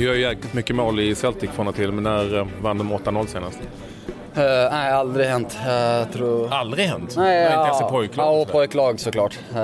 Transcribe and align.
Ni 0.00 0.06
gör 0.06 0.14
ju 0.14 0.20
jäkligt 0.20 0.54
mycket 0.54 0.76
mål 0.76 1.00
i 1.00 1.14
Celtic 1.14 1.50
från 1.50 1.68
och 1.68 1.74
till, 1.74 1.92
men 1.92 2.04
när 2.04 2.38
eh, 2.38 2.46
vann 2.62 2.78
de 2.78 2.92
8-0 2.92 3.26
senast? 3.26 3.58
Uh, 3.58 4.42
nej, 4.70 4.92
aldrig 4.92 5.26
hänt. 5.26 5.58
Jag 5.66 6.12
tror... 6.12 6.52
Aldrig 6.52 6.86
hänt? 6.86 7.14
Nej, 7.16 7.42
Inte 7.42 7.54
ja, 7.54 7.66
ens 7.66 7.80
i 7.80 7.84
pojklag? 7.84 8.26
Ja, 8.26 8.44
pojklag 8.44 9.00
såklart. 9.00 9.38
Uh, 9.50 9.56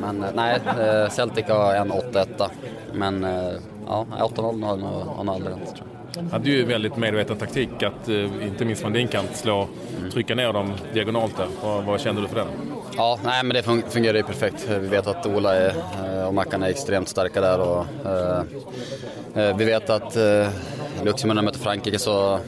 men 0.00 0.24
nej, 0.34 0.60
uh, 0.78 1.10
Celtic 1.10 1.44
har 1.48 1.74
en 1.74 1.92
8-1. 1.92 2.48
Men 2.92 3.24
uh, 3.24 3.52
ja, 3.86 4.06
8-0 4.18 4.64
har 4.64 4.76
nog 5.24 5.34
aldrig 5.34 5.56
hänt 5.56 5.76
tror 5.76 5.88
jag. 6.14 6.30
hade 6.32 6.50
ju 6.50 6.64
väldigt 6.64 6.96
medveten 6.96 7.36
taktik 7.36 7.82
att, 7.82 8.08
inte 8.42 8.64
minst 8.64 8.82
från 8.82 8.92
din 8.92 9.08
kant, 9.08 9.36
slå, 9.36 9.68
trycka 10.12 10.34
ner 10.34 10.52
dem 10.52 10.72
diagonalt 10.94 11.36
där. 11.36 11.48
Vad, 11.62 11.84
vad 11.84 12.00
kände 12.00 12.22
du 12.22 12.28
för 12.28 12.36
den? 12.36 12.48
Ja, 12.96 13.18
nej, 13.24 13.44
men 13.44 13.54
det 13.54 13.62
fungerar 13.90 14.16
ju 14.16 14.22
perfekt. 14.22 14.66
Vi 14.68 14.88
vet 14.88 15.06
att 15.06 15.26
Ola 15.26 15.54
är, 15.54 15.74
och 16.26 16.34
Mackan 16.34 16.62
är 16.62 16.68
extremt 16.68 17.08
starka 17.08 17.40
där. 17.40 17.60
Och, 17.60 17.86
vi 19.58 19.64
vet 19.64 19.90
att 19.90 20.16
Luxemburg 21.04 21.44
möter 21.44 21.58
Frankrike 21.58 21.98
så 21.98 22.38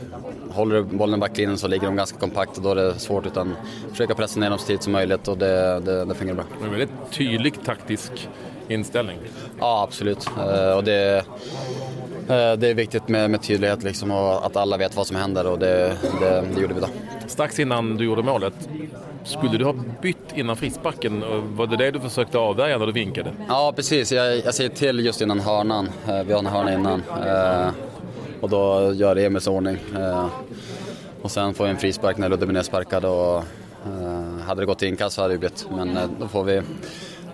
håller 0.51 0.77
du 0.77 0.82
bollen 0.82 1.15
i 1.15 1.20
backlinjen 1.20 1.59
så 1.59 1.69
ligger 1.69 1.87
de 1.87 1.96
ganska 1.96 2.19
kompakt 2.19 2.56
och 2.56 2.62
då 2.62 2.70
är 2.70 2.74
det 2.74 2.98
svårt 2.98 3.27
utan 3.27 3.56
försöka 3.91 4.15
pressa 4.15 4.41
ner 4.41 4.51
dem 4.51 4.59
så 4.59 4.66
tidigt 4.66 4.82
som 4.82 4.93
möjligt 4.93 5.29
och 5.29 5.38
det, 5.38 5.80
det, 5.80 6.05
det 6.05 6.15
fungerar 6.15 6.37
bra. 6.37 6.45
Det 6.59 6.65
är 6.65 6.66
en 6.66 6.70
väldigt 6.70 7.12
tydlig 7.12 7.65
taktisk 7.65 8.29
inställning. 8.68 9.18
Ja, 9.60 9.82
absolut. 9.82 10.29
Och 10.77 10.84
det, 10.84 11.24
det 12.29 12.68
är 12.68 12.74
viktigt 12.74 13.09
med, 13.09 13.30
med 13.30 13.43
tydlighet 13.43 13.82
liksom 13.82 14.10
och 14.10 14.46
att 14.46 14.57
alla 14.57 14.77
vet 14.77 14.96
vad 14.96 15.07
som 15.07 15.16
händer 15.16 15.46
och 15.46 15.59
det, 15.59 15.96
det, 16.20 16.45
det 16.55 16.60
gjorde 16.60 16.74
vi 16.74 16.80
då. 16.80 16.88
Strax 17.27 17.59
innan 17.59 17.96
du 17.96 18.05
gjorde 18.05 18.23
målet, 18.23 18.68
skulle 19.24 19.58
du 19.58 19.64
ha 19.64 19.74
bytt 20.02 20.32
innan 20.34 20.56
frisparken? 20.56 21.24
Var 21.56 21.66
det 21.66 21.76
det 21.76 21.90
du 21.90 22.00
försökte 22.00 22.38
avvärja 22.38 22.78
när 22.78 22.86
du 22.86 22.92
vinkade? 22.92 23.32
Ja, 23.48 23.73
precis. 23.76 24.12
Jag, 24.12 24.37
jag 24.45 24.54
säger 24.54 24.70
till 24.70 25.01
just 25.01 25.20
innan 25.20 25.40
hörnan. 25.40 25.88
Eh, 26.09 26.23
vi 26.23 26.32
har 26.32 26.38
en 26.38 26.46
hörna 26.46 26.74
innan. 26.74 27.02
Eh, 27.26 27.70
och 28.40 28.48
då 28.48 28.93
gör 28.95 29.16
Emils 29.16 29.46
ordning. 29.46 29.76
Eh, 29.96 30.26
och 31.23 31.30
sen 31.30 31.54
får 31.54 31.65
vi 31.65 31.70
en 31.70 31.76
frispark 31.76 32.16
när 32.18 32.28
Ludde 32.28 32.46
blir 32.46 32.54
nedsparkad 32.54 33.04
och 33.04 33.37
eh, 33.37 34.40
hade 34.46 34.62
det 34.62 34.66
gått 34.66 34.78
till 34.78 34.88
inkast 34.88 35.16
så 35.16 35.23
hade 35.23 35.34
det 35.34 35.38
blivit. 35.38 35.66
Men 35.76 35.96
eh, 35.96 36.02
då 36.21 36.28
får 36.28 36.45
vi, 36.45 36.62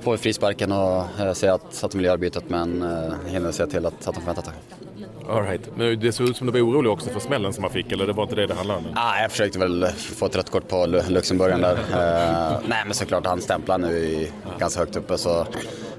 får 0.00 0.12
vi 0.12 0.19
frisparken 0.19 0.72
och 0.72 1.20
eh, 1.20 1.33
säger 1.33 1.53
att, 1.53 1.84
att 1.84 1.91
de 1.91 1.98
vill 1.98 2.05
göra 2.05 2.16
bytet 2.16 2.44
men 2.48 2.84
hinner 3.27 3.53
se 3.53 3.66
till 3.66 3.87
att, 3.87 4.09
att 4.09 4.14
de 4.14 4.20
får 4.20 4.27
vänta 4.27 4.41
ett 4.41 4.47
tag. 4.47 4.84
All 5.30 5.42
right. 5.42 5.70
Men 5.77 6.00
det 6.00 6.12
såg 6.12 6.28
ut 6.28 6.36
som 6.36 6.47
du 6.47 6.53
var 6.53 6.61
orolig 6.61 6.92
också 6.92 7.11
för 7.11 7.20
smällen 7.20 7.53
som 7.53 7.62
man 7.62 7.70
fick, 7.70 7.92
eller 7.92 8.06
det 8.06 8.12
var 8.12 8.22
inte 8.22 8.34
det 8.34 8.47
det 8.47 8.55
handlade 8.55 8.78
om? 8.78 8.86
Ah, 8.94 9.20
jag 9.20 9.31
försökte 9.31 9.58
väl 9.58 9.86
få 9.97 10.27
ett 10.27 10.36
rött 10.36 10.50
kort 10.50 10.69
på 10.69 10.86
Luxemburgen 11.08 11.61
där. 11.61 11.72
uh, 11.72 12.58
nej 12.69 12.83
men 12.84 12.94
såklart, 12.94 13.27
han 13.27 13.41
stämplar 13.41 13.78
nu 13.78 13.98
i, 13.98 14.33
ganska 14.58 14.81
högt 14.81 14.97
uppe 14.97 15.19
så 15.19 15.47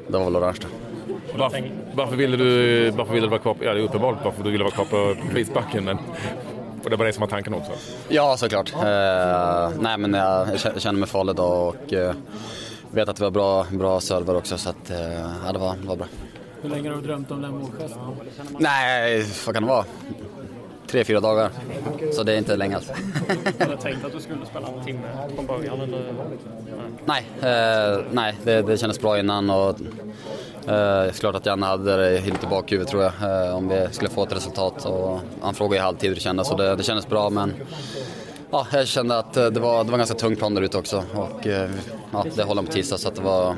det 0.07 0.17
var 0.17 0.23
väl 0.23 0.35
orange 0.35 0.59
varför, 1.37 1.71
varför, 1.93 2.15
ville 2.15 2.37
du, 2.37 2.89
varför 2.89 3.13
ville 3.13 3.25
du 3.25 3.29
vara 3.29 3.41
kvar 3.41 3.55
ja 3.61 3.73
det 3.73 3.79
är 3.79 3.83
uppenbart 3.83 4.17
varför 4.23 4.43
du 4.43 4.51
ville 4.51 4.63
vara 4.63 4.73
kvar 4.73 4.85
på 4.85 5.15
frisbacken 5.31 5.85
men 5.85 5.97
och 6.83 6.89
det 6.91 6.95
var 6.95 7.05
det 7.05 7.13
som 7.13 7.21
var 7.21 7.27
tanken 7.27 7.53
också? 7.53 7.71
Ja, 8.07 8.37
såklart. 8.37 8.73
Eh, 8.73 9.69
nej, 9.79 9.97
men 9.97 10.13
jag, 10.13 10.47
jag 10.63 10.81
känner 10.81 10.99
mig 10.99 11.09
farlig 11.09 11.33
idag 11.33 11.67
och 11.67 11.93
eh, 11.93 12.13
vet 12.91 13.09
att 13.09 13.15
det 13.15 13.23
var 13.23 13.31
bra, 13.31 13.65
bra 13.71 13.99
server 13.99 14.35
också 14.35 14.57
så 14.57 14.69
att, 14.69 14.89
eh, 14.89 15.19
ja, 15.45 15.51
det, 15.53 15.59
var, 15.59 15.75
det 15.81 15.87
var 15.87 15.95
bra. 15.95 16.07
Hur 16.66 16.69
länge 16.69 16.89
har 16.89 16.95
du 16.95 17.02
drömt 17.02 17.31
om 17.31 17.41
den 17.41 17.52
målgesten? 17.52 17.99
Nej, 18.59 19.25
vad 19.45 19.55
kan 19.55 19.63
det 19.63 19.69
vara? 19.69 19.85
Tre, 20.88 21.03
fyra 21.03 21.19
dagar. 21.19 21.49
Så 22.13 22.23
det 22.23 22.33
är 22.33 22.38
inte 22.38 22.55
länge 22.55 22.75
alls. 22.75 22.91
Hade 23.59 23.72
du 23.72 23.77
tänkt 23.77 24.05
att 24.05 24.11
du 24.11 24.19
skulle 24.19 24.45
spela 24.45 24.67
en 24.67 24.85
timme 24.85 25.07
från 25.35 25.45
början? 25.45 25.81
Eller? 25.81 26.13
Nej, 27.05 27.25
eh, 27.41 28.03
nej 28.11 28.35
det, 28.44 28.61
det 28.61 28.77
kändes 28.77 29.02
bra 29.02 29.19
innan 29.19 29.49
och 29.49 29.80
Eh, 30.67 31.11
klart 31.11 31.35
att 31.35 31.45
Janne 31.45 31.66
hade 31.66 31.97
det 31.97 32.22
lite 32.22 32.45
i 32.45 32.49
bakhuvudet 32.49 32.89
tror 32.89 33.03
jag, 33.03 33.13
eh, 33.47 33.55
om 33.55 33.67
vi 33.67 33.88
skulle 33.91 34.09
få 34.09 34.23
ett 34.23 34.35
resultat. 34.35 34.85
Och 34.85 35.19
han 35.41 35.53
frågade 35.53 35.75
i 35.75 35.79
halvtid 35.79 36.09
hur 36.09 36.16
det 36.16 36.22
kändes 36.22 36.51
och 36.51 36.57
det, 36.57 36.75
det 36.75 36.84
kändes 36.84 37.07
bra 37.07 37.29
men 37.29 37.53
ja, 38.51 38.68
jag 38.72 38.88
kände 38.88 39.18
att 39.18 39.38
eh, 39.38 39.45
det 39.45 39.59
var, 39.59 39.84
det 39.84 39.91
var 39.91 39.97
ganska 39.97 40.16
tung 40.16 40.35
plan 40.35 40.56
där 40.56 40.62
ute 40.62 40.78
också 40.78 41.03
och 41.13 41.47
eh, 41.47 41.69
ja, 42.15 42.31
det 42.35 42.43
håller 42.43 42.61
på 42.61 42.71
tisdag 42.71 42.97
så 42.97 43.07
att 43.07 43.15
det 43.15 43.21
var, 43.21 43.55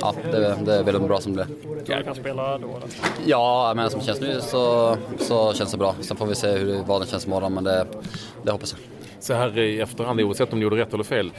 ja, 0.00 0.14
det, 0.32 0.58
det 0.64 0.74
är 0.74 0.82
väldigt 0.82 1.02
bra 1.02 1.20
som 1.20 1.36
det 1.36 1.46
blev. 1.84 1.96
Du 1.98 2.04
kan 2.04 2.14
spela 2.14 2.58
då 2.58 2.66
eller? 2.68 2.88
Ja, 3.26 3.72
men 3.76 3.90
som 3.90 4.00
det 4.00 4.06
känns 4.06 4.20
nu 4.20 4.40
så, 4.40 4.96
så 5.18 5.52
känns 5.52 5.70
det 5.70 5.76
bra. 5.76 5.94
Sen 6.00 6.16
får 6.16 6.26
vi 6.26 6.34
se 6.34 6.52
hur 6.52 6.82
vaden 6.82 7.08
känns 7.08 7.26
imorgon 7.26 7.54
men 7.54 7.64
det, 7.64 7.86
det 8.42 8.52
hoppas 8.52 8.72
jag. 8.72 8.93
Så 9.24 9.34
här 9.34 9.58
i 9.58 9.80
efterhand, 9.80 10.20
oavsett 10.20 10.52
om 10.52 10.58
du 10.58 10.64
gjorde 10.64 10.76
rätt 10.76 10.94
eller 10.94 11.04
fel, 11.04 11.32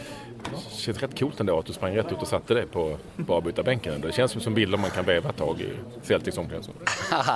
det 0.44 0.78
känns 0.78 1.02
rätt 1.02 1.20
coolt 1.20 1.40
ändå 1.40 1.60
att 1.60 1.66
du 1.66 1.74
sprang 1.74 1.96
rätt 1.96 2.12
ut 2.12 2.22
och 2.22 2.28
satte 2.28 2.54
dig 2.54 2.66
på 2.66 2.98
avbytarbänken. 3.28 4.02
Det 4.02 4.12
känns 4.12 4.44
som 4.44 4.54
bilder 4.54 4.78
man 4.78 4.90
kan 4.90 5.06
veva 5.06 5.30
ett 5.30 5.38
tag 5.38 5.62
i 5.62 5.70
Celtics 6.04 6.38
omklädningsrum. 6.38 6.76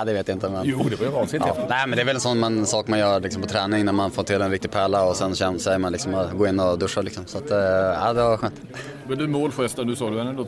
det 0.06 0.12
vet 0.12 0.28
jag 0.28 0.36
inte. 0.36 0.50
Men... 0.50 0.62
Jo, 0.64 0.86
det 0.90 0.96
var 0.96 1.06
ju 1.06 1.12
vansinnigt 1.12 1.52
ja. 1.56 1.66
Nej, 1.68 1.86
men 1.86 1.96
det 1.96 2.02
är 2.02 2.06
väl 2.06 2.14
en 2.14 2.20
sån 2.20 2.38
man, 2.38 2.66
sak 2.66 2.88
man 2.88 2.98
gör 2.98 3.20
liksom, 3.20 3.42
på 3.42 3.48
träning 3.48 3.84
när 3.84 3.92
man 3.92 4.10
får 4.10 4.22
till 4.22 4.42
en 4.42 4.50
riktig 4.50 4.70
pärla 4.70 5.04
och 5.04 5.16
sen 5.16 5.34
känner 5.34 5.58
sig 5.58 5.78
man 5.78 5.92
liksom 5.92 6.14
att 6.14 6.32
gå 6.32 6.46
in 6.46 6.60
och 6.60 6.78
duscha. 6.78 7.02
Liksom. 7.02 7.26
Så 7.26 7.38
att, 7.38 7.50
ja, 7.50 8.12
det 8.12 8.22
var 8.22 8.36
skönt. 8.36 8.60
Men 9.08 9.18
du 9.18 9.26
målgesten, 9.26 9.86
du 9.86 9.96
sa 9.96 10.10
du 10.10 10.18
hade 10.18 10.30
ändå 10.30 10.46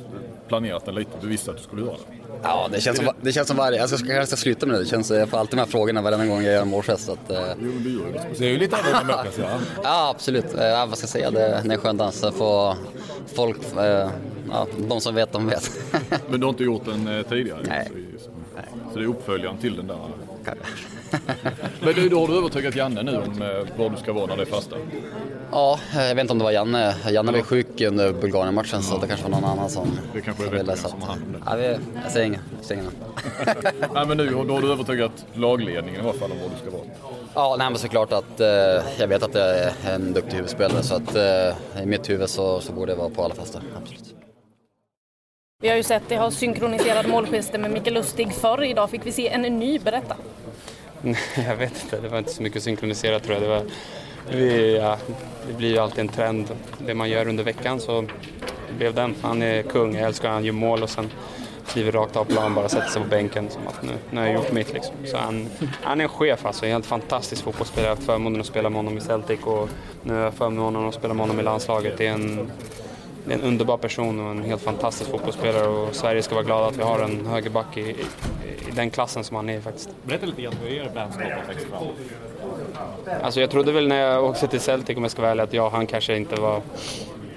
planerat 0.48 0.84
den 0.84 0.94
lite. 0.94 1.10
Du 1.20 1.28
visste 1.28 1.50
att 1.50 1.56
du 1.56 1.62
skulle 1.62 1.82
göra 1.82 1.96
den. 2.08 2.21
Ja, 2.42 2.68
det 2.72 2.80
känns, 2.80 2.98
som, 2.98 3.10
det 3.20 3.32
känns 3.32 3.48
som 3.48 3.56
varje... 3.56 3.82
Alltså, 3.82 3.96
jag 3.96 4.06
kanske 4.06 4.26
ska 4.26 4.36
sluta 4.36 4.66
med 4.66 4.74
det. 4.74 4.82
det 4.82 4.88
känns, 4.88 5.10
jag 5.10 5.28
får 5.28 5.38
alltid 5.38 5.58
de 5.58 5.60
här 5.60 5.68
frågorna 5.68 6.02
varenda 6.02 6.26
gång 6.26 6.42
jag 6.42 6.54
gör 6.54 6.62
en 6.62 6.68
målgest. 6.68 7.08
Att, 7.08 7.30
eh... 7.30 7.38
Det. 7.38 7.56
Det 8.38 8.46
är 8.46 8.50
ju 8.50 8.58
lite 8.58 8.76
annorlunda 8.76 9.24
ja. 9.38 9.58
ja, 9.82 10.10
absolut. 10.10 10.54
Eh, 10.54 10.66
ja, 10.66 10.86
vad 10.86 10.98
ska 10.98 11.04
jag 11.04 11.10
säga? 11.10 11.30
Det, 11.30 11.38
det 11.38 11.68
är 11.68 11.72
en 11.72 11.78
skön 11.78 11.96
dans. 11.96 12.20
Få 12.20 12.76
folk... 13.34 13.58
Eh, 13.76 14.10
ja, 14.50 14.66
de 14.78 15.00
som 15.00 15.14
vet, 15.14 15.32
de 15.32 15.46
vet. 15.46 15.70
Men 16.28 16.40
du 16.40 16.46
har 16.46 16.50
inte 16.50 16.64
gjort 16.64 16.84
den 16.84 17.18
eh, 17.18 17.22
tidigare? 17.22 17.60
Nej. 17.68 17.90
Så, 18.18 18.30
så 18.92 18.98
det 18.98 19.04
är 19.04 19.08
uppföljaren 19.08 19.58
till 19.58 19.76
den 19.76 19.86
där? 19.86 19.96
Men 21.80 21.94
du, 21.94 22.08
då 22.08 22.20
har 22.20 22.28
du 22.28 22.36
övertygat 22.36 22.76
Janne 22.76 23.02
nu 23.02 23.16
om 23.16 23.62
var 23.76 23.90
du 23.90 23.96
ska 23.96 24.12
vara 24.12 24.26
när 24.26 24.36
det 24.36 24.42
är 24.42 24.46
fasta? 24.46 24.76
Ja, 25.52 25.78
jag 25.94 26.14
vet 26.14 26.20
inte 26.20 26.32
om 26.32 26.38
det 26.38 26.44
var 26.44 26.50
Janne. 26.50 26.94
Janne 27.10 27.32
var 27.32 27.38
ju 27.38 27.44
sjuk 27.44 27.80
under 27.80 28.12
Bulgarien-matchen 28.12 28.80
ja. 28.82 28.82
så 28.82 28.98
det 28.98 29.06
kanske 29.06 29.28
var 29.28 29.40
någon 29.40 29.50
annan 29.50 29.70
som, 29.70 29.98
det 30.14 30.20
kanske 30.20 30.50
ville. 30.50 30.76
Så 30.76 30.88
som 30.88 31.02
han. 31.02 31.42
Ja, 31.46 31.56
vi, 31.56 31.76
jag 32.02 32.12
säger 32.12 32.26
inget. 32.26 32.94
nej, 33.94 34.06
men 34.06 34.16
nu 34.16 34.30
då 34.30 34.54
har 34.54 34.62
du 34.62 34.72
övertygat 34.72 35.26
lagledningen 35.34 36.00
i 36.00 36.04
alla 36.04 36.12
fall 36.12 36.32
om 36.32 36.38
var 36.40 36.48
du 36.48 36.56
ska 36.56 36.70
vara? 36.70 36.86
Ja, 37.34 37.56
nej, 37.58 37.70
men 37.70 37.78
såklart 37.78 38.12
att 38.12 38.40
eh, 38.40 38.48
jag 38.98 39.08
vet 39.08 39.22
att 39.22 39.34
jag 39.34 39.58
är 39.58 39.72
en 39.84 40.12
duktig 40.12 40.36
huvudspelare 40.36 40.82
så 40.82 40.94
att 40.94 41.14
eh, 41.14 41.82
i 41.82 41.86
mitt 41.86 42.10
huvud 42.10 42.28
så, 42.28 42.60
så 42.60 42.72
borde 42.72 42.92
jag 42.92 42.96
vara 42.96 43.10
på 43.10 43.24
alla 43.24 43.34
fasta, 43.34 43.60
absolut. 43.76 44.14
Vi 45.62 45.68
har 45.68 45.76
ju 45.76 45.82
sett 45.82 46.02
det 46.08 46.16
har 46.16 46.30
synkroniserade 46.30 47.08
målgester 47.08 47.58
med 47.58 47.70
Mikael 47.70 47.94
Lustig 47.94 48.32
förr. 48.32 48.62
Idag 48.62 48.90
fick 48.90 49.06
vi 49.06 49.12
se 49.12 49.28
en 49.28 49.42
ny, 49.42 49.78
berätta. 49.78 50.16
jag 51.46 51.56
vet 51.56 51.82
inte, 51.84 52.00
det 52.00 52.08
var 52.08 52.18
inte 52.18 52.32
så 52.32 52.42
mycket 52.42 52.62
synkroniserat 52.62 53.22
tror 53.22 53.34
jag. 53.34 53.42
Det, 53.42 53.48
var, 53.48 53.62
vi, 54.30 54.76
ja, 54.76 54.96
det 55.48 55.52
blir 55.52 55.70
ju 55.70 55.78
alltid 55.78 56.00
en 56.00 56.08
trend. 56.08 56.50
Det 56.78 56.94
man 56.94 57.10
gör 57.10 57.28
under 57.28 57.44
veckan 57.44 57.80
så 57.80 58.04
blev 58.78 58.94
den. 58.94 59.14
Han 59.22 59.42
är 59.42 59.62
kung, 59.62 59.94
jag 59.94 60.06
älskar 60.06 60.30
han 60.30 60.44
gör 60.44 60.52
mål 60.52 60.82
och 60.82 60.90
sen 60.90 61.10
kliver 61.66 61.92
rakt 61.92 62.16
av 62.16 62.24
plan 62.24 62.54
bara 62.54 62.68
sätter 62.68 62.88
sig 62.88 63.02
på 63.02 63.08
bänken 63.08 63.50
som 63.50 63.68
att 63.68 63.82
nu, 63.82 63.92
nu 64.10 64.20
har 64.20 64.26
jag 64.26 64.34
gjort 64.34 64.52
mitt 64.52 64.72
liksom. 64.72 64.94
Så 65.04 65.16
han, 65.16 65.46
han 65.82 66.00
är 66.00 66.04
en 66.04 66.08
chef 66.08 66.46
alltså, 66.46 66.66
en 66.66 66.72
helt 66.72 66.86
fantastisk 66.86 67.44
fotbollsspelare. 67.44 67.86
Jag 67.86 67.90
har 67.90 67.96
haft 67.96 68.06
förmånen 68.06 68.40
att 68.40 68.46
spela 68.46 68.70
med 68.70 68.76
honom 68.76 68.98
i 68.98 69.00
Celtic 69.00 69.40
och 69.42 69.68
nu 70.02 70.14
har 70.14 70.20
jag 70.20 70.34
förmånen 70.34 70.88
att 70.88 70.94
spela 70.94 71.14
med 71.14 71.22
honom 71.22 71.40
i 71.40 71.42
landslaget. 71.42 71.98
Det 71.98 72.06
är 72.06 72.12
en, 72.12 72.50
en 73.28 73.42
underbar 73.42 73.76
person 73.76 74.20
och 74.20 74.30
en 74.30 74.44
helt 74.44 74.62
fantastisk 74.62 75.10
fotbollsspelare 75.10 75.66
och 75.66 75.94
Sverige 75.94 76.22
ska 76.22 76.34
vara 76.34 76.44
glada 76.44 76.66
att 76.66 76.76
vi 76.76 76.82
har 76.82 77.00
en 77.00 77.26
högerback 77.26 77.76
i, 77.76 77.80
i, 77.80 77.94
i 78.68 78.70
den 78.74 78.90
klassen 78.90 79.24
som 79.24 79.36
han 79.36 79.48
är 79.48 79.60
faktiskt. 79.60 79.90
Berätta 80.02 80.26
lite 80.26 80.42
grann 80.42 80.54
hur 80.62 80.76
er 80.76 80.90
vänskap 80.94 81.22
har 81.22 81.54
växt 81.54 81.66
fram. 81.66 81.82
Alltså 83.22 83.40
jag 83.40 83.50
trodde 83.50 83.72
väl 83.72 83.88
när 83.88 84.00
jag 84.00 84.24
åkte 84.24 84.46
till 84.46 84.60
Celtic 84.60 84.96
om 84.96 85.02
jag 85.02 85.10
ska 85.10 85.22
vara 85.22 85.30
ärlig 85.30 85.42
att 85.42 85.52
jag 85.52 85.66
och 85.66 85.72
han 85.72 85.86
kanske 85.86 86.16
inte 86.16 86.40
var 86.40 86.62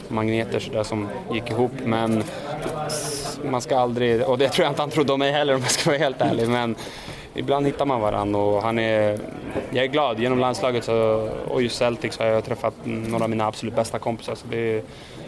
magneter 0.07 0.59
sådär 0.59 0.84
som 0.84 1.07
gick 1.34 1.49
ihop 1.49 1.72
men 1.84 2.23
man 3.43 3.61
ska 3.61 3.78
aldrig, 3.78 4.22
och 4.22 4.38
det 4.38 4.49
tror 4.49 4.64
jag 4.64 4.72
inte 4.72 4.81
han 4.81 4.90
trodde 4.90 5.14
om 5.14 5.20
mig 5.20 5.31
heller 5.31 5.55
om 5.55 5.61
jag 5.61 5.72
ska 5.72 5.90
vara 5.90 5.99
helt 5.99 6.22
ärlig 6.22 6.49
men 6.49 6.76
ibland 7.34 7.66
hittar 7.66 7.85
man 7.85 8.02
varandra 8.02 8.40
och 8.40 8.61
han 8.61 8.79
är, 8.79 9.20
jag 9.72 9.84
är 9.84 9.88
glad 9.88 10.20
genom 10.20 10.40
landslaget 10.40 10.84
så, 10.84 11.29
och 11.47 11.61
just 11.61 11.78
Celtic 11.78 12.14
så 12.14 12.23
har 12.23 12.29
jag 12.29 12.46
träffat 12.46 12.73
några 12.84 13.23
av 13.23 13.29
mina 13.29 13.47
absolut 13.47 13.76
bästa 13.76 13.99
kompisar 13.99 14.35
så 14.35 14.47
det 14.47 14.81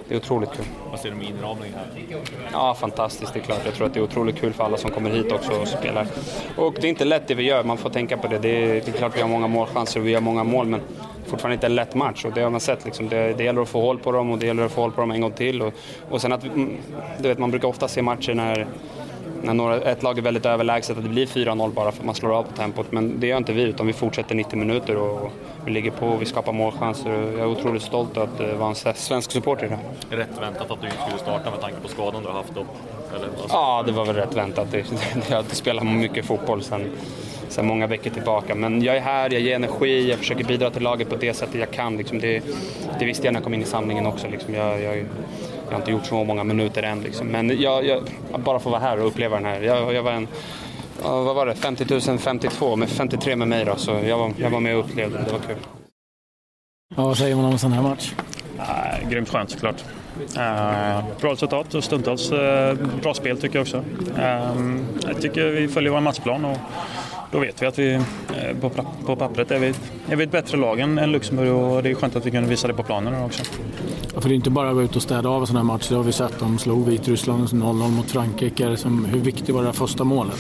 det 0.08 0.16
är 0.16 0.18
otroligt 0.18 0.52
kul. 0.52 0.66
Vad 0.92 1.00
ser 1.00 1.10
du 1.10 1.16
med 1.16 1.28
inramningen 1.28 1.76
här? 1.78 2.20
Ja, 2.52 2.74
fantastiskt. 2.80 3.34
Det 3.34 3.40
är 3.40 3.44
klart. 3.44 3.62
Jag 3.66 3.74
tror 3.74 3.88
att 3.88 3.94
det 3.94 4.00
är 4.00 4.04
otroligt 4.04 4.40
kul 4.40 4.54
för 4.54 4.64
alla 4.64 4.78
som 4.78 4.92
kommer 4.92 5.10
hit 5.10 5.32
också 5.32 5.52
och 5.52 5.68
spelar. 5.68 6.08
Och 6.56 6.74
det 6.74 6.88
är 6.88 6.90
inte 6.90 7.06
lätt 7.06 7.28
det 7.28 7.36
vi 7.36 7.44
gör, 7.44 7.64
man 7.64 7.78
får 7.78 7.90
tänka 7.90 8.18
på 8.18 8.28
det. 8.28 8.38
Det 8.38 8.64
är, 8.64 8.68
det 8.68 8.88
är 8.88 8.92
klart 8.92 9.18
vi 9.18 9.22
har 9.22 9.30
många 9.30 9.48
målchanser 9.48 10.00
och 10.00 10.08
vi 10.08 10.14
har 10.14 10.22
många 10.22 10.44
mål, 10.44 10.68
men 10.68 10.82
fortfarande 11.26 11.54
inte 11.54 11.66
en 11.66 11.76
lätt 11.76 11.96
match 11.96 12.26
och 12.26 12.34
det 12.34 12.42
har 12.42 12.50
man 12.50 12.60
sett. 12.60 12.86
Liksom. 12.86 13.10
Det, 13.10 13.34
det 13.34 13.44
gäller 13.44 13.62
att 13.62 13.70
få 13.70 13.82
håll 13.82 14.00
på 14.00 14.12
dem 14.12 14.32
och 14.32 14.38
det 14.38 14.46
gäller 14.46 14.66
att 14.66 14.72
få 14.72 14.82
håll 14.82 14.92
på 14.92 15.02
dem 15.02 15.12
en 15.12 15.22
gång 15.22 15.32
till. 15.32 15.62
Och, 15.62 15.74
och 16.10 16.22
sen 16.22 16.34
att, 16.34 16.44
mm, 16.44 16.78
du 17.20 17.28
vet, 17.28 17.38
man 17.38 17.52
brukar 17.52 17.68
ofta 17.68 17.88
se 17.88 18.02
matcher 18.02 18.34
när 18.34 18.68
när 19.44 19.54
några, 19.54 19.82
ett 19.82 20.04
lag 20.04 20.18
är 20.18 20.22
väldigt 20.22 20.46
överlägset 20.46 20.98
att 20.98 21.04
det 21.04 21.10
blir 21.10 21.26
4-0 21.26 21.74
bara 21.74 21.92
för 21.92 22.00
att 22.00 22.06
man 22.06 22.16
slår 22.16 22.38
av 22.38 22.44
på 22.44 22.52
tempot. 22.52 22.92
Men 22.92 23.20
det 23.20 23.28
gör 23.28 23.38
inte 23.38 23.54
vi 23.54 23.62
utan 23.62 23.88
vi 23.88 23.94
fortsätter 23.94 24.36
90 24.36 24.60
minuter 24.60 24.96
och 24.96 25.32
Vi 25.66 25.74
ligger 25.74 25.92
på, 25.92 26.18
vi 26.18 26.26
skapar 26.26 26.54
målchanser 26.54 27.12
och 27.12 27.34
jag 27.34 27.40
är 27.40 27.46
otroligt 27.46 27.82
stolt 27.82 28.18
att 28.18 28.40
vara 28.60 28.70
en 28.70 28.96
svensk 28.96 29.32
supporter 29.32 29.66
i 29.66 29.70
det. 29.70 30.16
Rätt 30.16 30.42
väntat 30.42 30.72
att 30.72 30.82
du 30.82 30.88
inte 30.88 31.02
skulle 31.02 31.18
starta 31.18 31.52
med 31.52 31.62
tanke 31.62 31.78
på 31.82 31.88
skadan 31.88 32.22
du 32.24 32.28
har 32.28 32.36
haft 32.36 32.56
då? 32.56 32.66
Eller, 33.16 33.28
alltså. 33.28 33.48
Ja, 33.50 33.84
det 33.86 33.92
var 33.92 34.06
väl 34.06 34.16
rätt 34.16 34.36
väntat. 34.36 34.68
Jag 35.30 35.38
har 35.38 35.44
spelat 35.44 35.86
mycket 35.86 36.26
fotboll 36.26 36.64
sen, 36.64 36.92
sen 37.50 37.68
många 37.68 37.88
veckor 37.88 38.10
tillbaka. 38.10 38.56
Men 38.56 38.82
jag 38.82 38.98
är 38.98 39.02
här, 39.02 39.30
jag 39.34 39.42
ger 39.42 39.56
energi, 39.56 40.10
jag 40.10 40.20
försöker 40.20 40.44
bidra 40.44 40.70
till 40.70 40.84
laget 40.84 41.10
på 41.10 41.16
det 41.16 41.34
sättet 41.34 41.56
jag 41.60 41.72
kan. 41.72 41.98
Liksom 41.98 42.20
det, 42.20 42.44
det 43.00 43.06
visste 43.06 43.28
jag 43.28 43.34
när 43.34 43.40
jag 43.40 43.44
kom 43.44 43.54
in 43.54 43.62
i 43.62 43.66
samlingen 43.66 44.06
också. 44.06 44.28
Liksom 44.28 44.54
jag, 44.54 44.82
jag, 44.82 45.06
jag 45.68 45.72
har 45.72 45.80
inte 45.80 45.92
gjort 45.92 46.06
så 46.06 46.24
många 46.24 46.44
minuter 46.44 46.84
än. 46.84 47.02
Liksom. 47.02 47.28
Men 47.28 47.62
jag, 47.62 47.86
jag, 47.86 48.04
bara 48.38 48.60
få 48.60 48.70
vara 48.70 48.80
här 48.80 49.00
och 49.00 49.08
uppleva 49.08 49.36
den 49.36 49.46
här. 49.46 49.62
Jag, 49.62 49.94
jag 49.94 50.04
var 50.04 50.12
en, 50.12 50.28
vad 51.02 51.36
var 51.36 51.46
det, 51.46 51.56
50 51.56 51.86
000 52.10 52.20
52 52.20 52.76
med 52.76 52.90
53 52.90 53.36
med 53.36 53.48
mig 53.48 53.66
då. 53.66 53.76
Så 53.76 53.92
jag 53.92 54.18
var, 54.18 54.34
jag 54.38 54.50
var 54.50 54.60
med 54.60 54.78
och 54.78 54.86
upplevde 54.86 55.18
det, 55.18 55.24
det 55.24 55.32
var 55.32 55.40
kul. 55.40 55.56
Ja, 56.96 57.04
vad 57.04 57.18
säger 57.18 57.36
man 57.36 57.46
om 57.46 57.52
en 57.52 57.60
sån 57.60 57.72
här 57.72 57.82
match? 57.82 58.14
Äh, 58.60 59.10
grymt 59.10 59.30
skönt 59.30 59.52
såklart. 59.52 59.84
Uh, 60.20 61.04
bra 61.22 61.32
resultat 61.32 61.76
och 61.76 61.84
stundtals 61.84 62.32
uh, 62.32 62.74
bra 63.02 63.14
spel 63.14 63.42
tycker 63.42 63.56
jag 63.56 63.64
också. 63.64 63.78
Uh, 64.18 64.78
jag 65.08 65.22
tycker 65.22 65.46
vi 65.46 65.68
följer 65.68 65.92
vår 65.92 66.02
matchplan 66.02 66.46
och 66.46 66.58
då 67.32 67.40
vet 67.40 67.62
vi 67.62 67.66
att 67.66 67.80
vi 67.80 68.02
på, 68.62 68.70
på 69.06 69.16
pappret 69.16 69.52
är 69.52 69.60
vi, 69.60 69.74
är 70.10 70.16
vi 70.16 70.24
ett 70.24 70.32
bättre 70.32 70.58
lag 70.58 70.80
än, 70.80 70.98
än 70.98 71.12
Luxemburg 71.12 71.52
och 71.52 71.84
det 71.84 71.90
är 71.90 71.94
skönt 71.94 72.16
att 72.16 72.26
vi 72.26 72.32
kunde 72.32 72.50
visa 72.50 72.68
det 72.68 72.74
på 72.74 72.84
planen 72.84 73.24
också. 73.24 73.44
Ja, 74.18 74.22
för 74.22 74.30
det 74.30 74.34
är 74.34 74.36
inte 74.36 74.50
bara 74.50 74.70
att 74.70 74.76
gå 74.76 74.82
ut 74.82 74.96
och 74.96 75.02
städa 75.02 75.30
av 75.30 75.42
en 75.42 75.48
sån 75.48 75.56
här 75.56 75.64
match. 75.64 75.88
Det 75.90 75.96
har 75.96 76.04
vi 76.04 76.12
sett. 76.12 76.40
De 76.40 76.60
slog 76.60 76.86
Vitryssland 76.90 77.48
0-0 77.48 77.90
mot 77.90 78.12
Frankrike. 78.12 78.78
Som, 78.78 79.06
hur 79.06 79.20
viktigt 79.20 79.50
var 79.50 79.64
det 79.64 79.74
första 79.74 80.04
målet? 80.04 80.36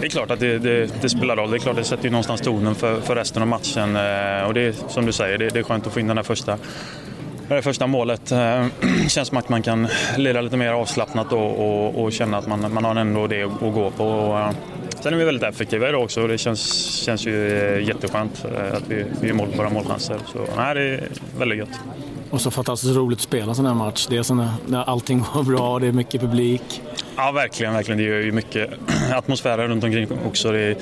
Det 0.00 0.06
är 0.06 0.10
klart 0.10 0.30
att 0.30 0.40
det, 0.40 0.58
det, 0.58 1.02
det, 1.02 1.08
spelar 1.08 1.36
roll. 1.36 1.50
Det 1.50 1.56
är 1.56 1.58
klart 1.58 1.76
det 1.76 1.84
sätter 1.84 2.04
ju 2.04 2.10
någonstans 2.10 2.40
tonen 2.40 2.74
för, 2.74 3.00
för 3.00 3.14
resten 3.14 3.42
av 3.42 3.48
matchen. 3.48 3.96
Eh, 3.96 4.46
och 4.46 4.54
det 4.54 4.60
är 4.60 4.88
som 4.88 5.06
du 5.06 5.12
säger, 5.12 5.38
det, 5.38 5.48
det 5.48 5.58
är 5.58 5.62
skönt 5.62 5.86
att 5.86 5.92
få 5.92 6.00
in 6.00 6.06
den 6.06 6.16
här 6.16 6.24
första 6.24 6.58
det 7.48 7.62
första 7.62 7.86
målet. 7.86 8.26
Det 8.26 8.70
eh, 8.82 9.06
känns 9.08 9.28
som 9.28 9.38
att 9.38 9.48
man 9.48 9.62
kan 9.62 9.88
lira 10.16 10.40
lite 10.40 10.56
mer 10.56 10.72
avslappnat 10.72 11.32
och, 11.32 11.58
och, 11.58 12.04
och 12.04 12.12
känna 12.12 12.38
att 12.38 12.46
man, 12.46 12.72
man 12.72 12.84
har 12.84 12.96
ändå 12.96 13.26
det 13.26 13.42
att 13.42 13.60
gå 13.60 13.90
på. 13.90 14.04
Och, 14.04 14.54
sen 15.00 15.14
är 15.14 15.18
vi 15.18 15.24
väldigt 15.24 15.44
effektiva 15.44 15.88
idag 15.88 16.02
också 16.02 16.22
och 16.22 16.28
det 16.28 16.38
känns, 16.38 16.94
känns 17.04 17.26
ju 17.26 17.32
jätteskönt 17.86 18.44
att 18.72 18.88
vi, 18.88 19.04
vi 19.20 19.28
gör 19.28 19.34
mål 19.34 19.48
på 19.50 19.56
våra 19.56 19.70
målchanser. 19.70 20.16
Så 20.26 20.38
nej, 20.56 20.74
det 20.74 20.80
är 20.80 21.08
väldigt 21.38 21.58
gött. 21.58 21.80
Och 22.30 22.40
så 22.40 22.50
fantastiskt 22.50 22.96
roligt 22.96 23.18
att 23.18 23.22
spela 23.22 23.54
sån 23.54 23.66
här 23.66 23.74
match. 23.74 24.06
Det 24.10 24.16
är 24.16 24.22
såna, 24.22 24.54
när 24.66 24.82
allting 24.82 25.24
går 25.34 25.42
bra 25.42 25.78
det 25.78 25.86
är 25.86 25.92
mycket 25.92 26.20
publik. 26.20 26.82
Ja, 27.16 27.32
verkligen. 27.32 27.72
verkligen. 27.72 27.98
Det 27.98 28.04
gör 28.04 28.20
ju 28.20 28.32
mycket 28.32 28.70
atmosfären 29.12 29.68
runt 29.68 29.84
omkring 29.84 30.08
också. 30.26 30.52
Det 30.52 30.58
är 30.58 30.76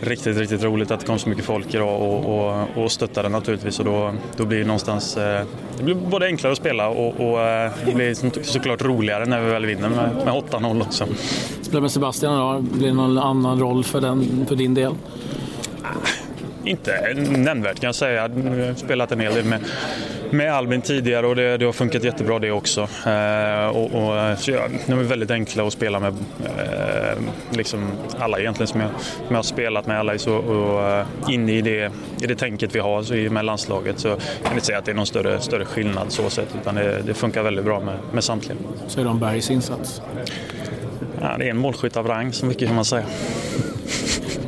riktigt, 0.00 0.36
riktigt 0.36 0.62
roligt 0.62 0.90
att 0.90 1.00
det 1.00 1.06
kommer 1.06 1.18
så 1.18 1.28
mycket 1.28 1.44
folk 1.44 1.74
idag 1.74 2.02
och, 2.02 2.24
och, 2.24 2.84
och 2.84 2.92
stöttar 2.92 3.22
det 3.22 3.28
naturligtvis. 3.28 3.78
Och 3.78 3.84
då, 3.84 4.14
då 4.36 4.44
blir 4.44 4.58
det 4.58 4.64
någonstans... 4.64 5.16
Eh, 5.16 5.46
det 5.76 5.82
blir 5.82 5.94
både 5.94 6.26
enklare 6.26 6.52
att 6.52 6.58
spela 6.58 6.88
och, 6.88 7.30
och 7.30 7.40
eh, 7.40 7.72
det 7.86 7.94
blir 7.94 8.42
såklart 8.42 8.82
roligare 8.82 9.26
när 9.26 9.40
vi 9.40 9.50
väl 9.50 9.66
vinner 9.66 9.88
med, 9.88 10.14
med 10.14 10.34
8-0 10.34 10.82
också. 10.82 11.06
Spelar 11.62 11.80
med 11.80 11.90
Sebastian 11.90 12.34
idag. 12.34 12.62
Blir 12.62 12.88
det 12.88 12.94
någon 12.94 13.18
annan 13.18 13.60
roll 13.60 13.84
för, 13.84 14.00
den, 14.00 14.46
för 14.48 14.56
din 14.56 14.74
del? 14.74 14.94
Inte 16.64 17.14
nämnvärt 17.28 17.80
kan 17.80 17.88
jag 17.88 17.94
säga. 17.94 18.22
Jag 18.22 18.28
har 18.28 18.74
spelat 18.74 19.12
en 19.12 19.20
hel 19.20 19.34
del 19.34 19.44
med 19.44 19.60
med 20.30 20.52
Albin 20.52 20.82
tidigare 20.82 21.26
och 21.26 21.36
det, 21.36 21.56
det, 21.56 21.64
har 21.64 21.72
funkat 21.72 22.04
jättebra 22.04 22.38
det 22.38 22.50
också. 22.50 22.88
Eh, 23.06 23.66
och, 23.66 23.84
och, 23.84 24.38
så 24.38 24.50
ja, 24.50 24.68
de 24.86 24.98
är 24.98 25.02
väldigt 25.02 25.30
enkla 25.30 25.66
att 25.66 25.72
spela 25.72 26.00
med 26.00 26.14
eh, 26.44 27.18
liksom 27.50 27.90
alla 28.18 28.38
egentligen 28.38 28.66
som 28.66 28.80
jag, 28.80 28.90
som 29.00 29.26
jag 29.28 29.36
har 29.36 29.42
spelat 29.42 29.86
med. 29.86 29.98
Alla 29.98 30.14
är 30.14 30.18
så 30.18 30.34
och, 30.34 31.00
uh, 31.00 31.34
inne 31.34 31.52
i 31.52 31.62
det, 31.62 31.92
i 32.22 32.26
det 32.26 32.34
tänket 32.34 32.74
vi 32.74 32.78
har 32.78 33.02
så 33.02 33.14
i, 33.14 33.30
med 33.30 33.44
landslaget 33.44 34.00
så 34.00 34.08
jag 34.08 34.18
kan 34.42 34.52
inte 34.52 34.66
säga 34.66 34.78
att 34.78 34.84
det 34.84 34.90
är 34.90 34.96
någon 34.96 35.06
större, 35.06 35.40
större 35.40 35.64
skillnad 35.64 36.12
så 36.12 36.30
sett 36.30 36.48
utan 36.60 36.74
det, 36.74 37.02
det 37.06 37.14
funkar 37.14 37.42
väldigt 37.42 37.64
bra 37.64 37.80
med, 37.80 37.98
med 38.12 38.24
samtliga. 38.24 38.58
Så 38.86 39.00
är 39.00 39.04
de 39.04 39.18
Bergs 39.18 39.50
insats? 39.50 40.02
Ja, 41.20 41.36
det 41.38 41.44
är 41.44 41.50
en 41.50 41.58
målskytt 41.58 41.96
av 41.96 42.06
rang, 42.06 42.32
så 42.32 42.46
mycket 42.46 42.68
kan 42.68 42.76
man 42.76 42.84
säga. 42.84 43.04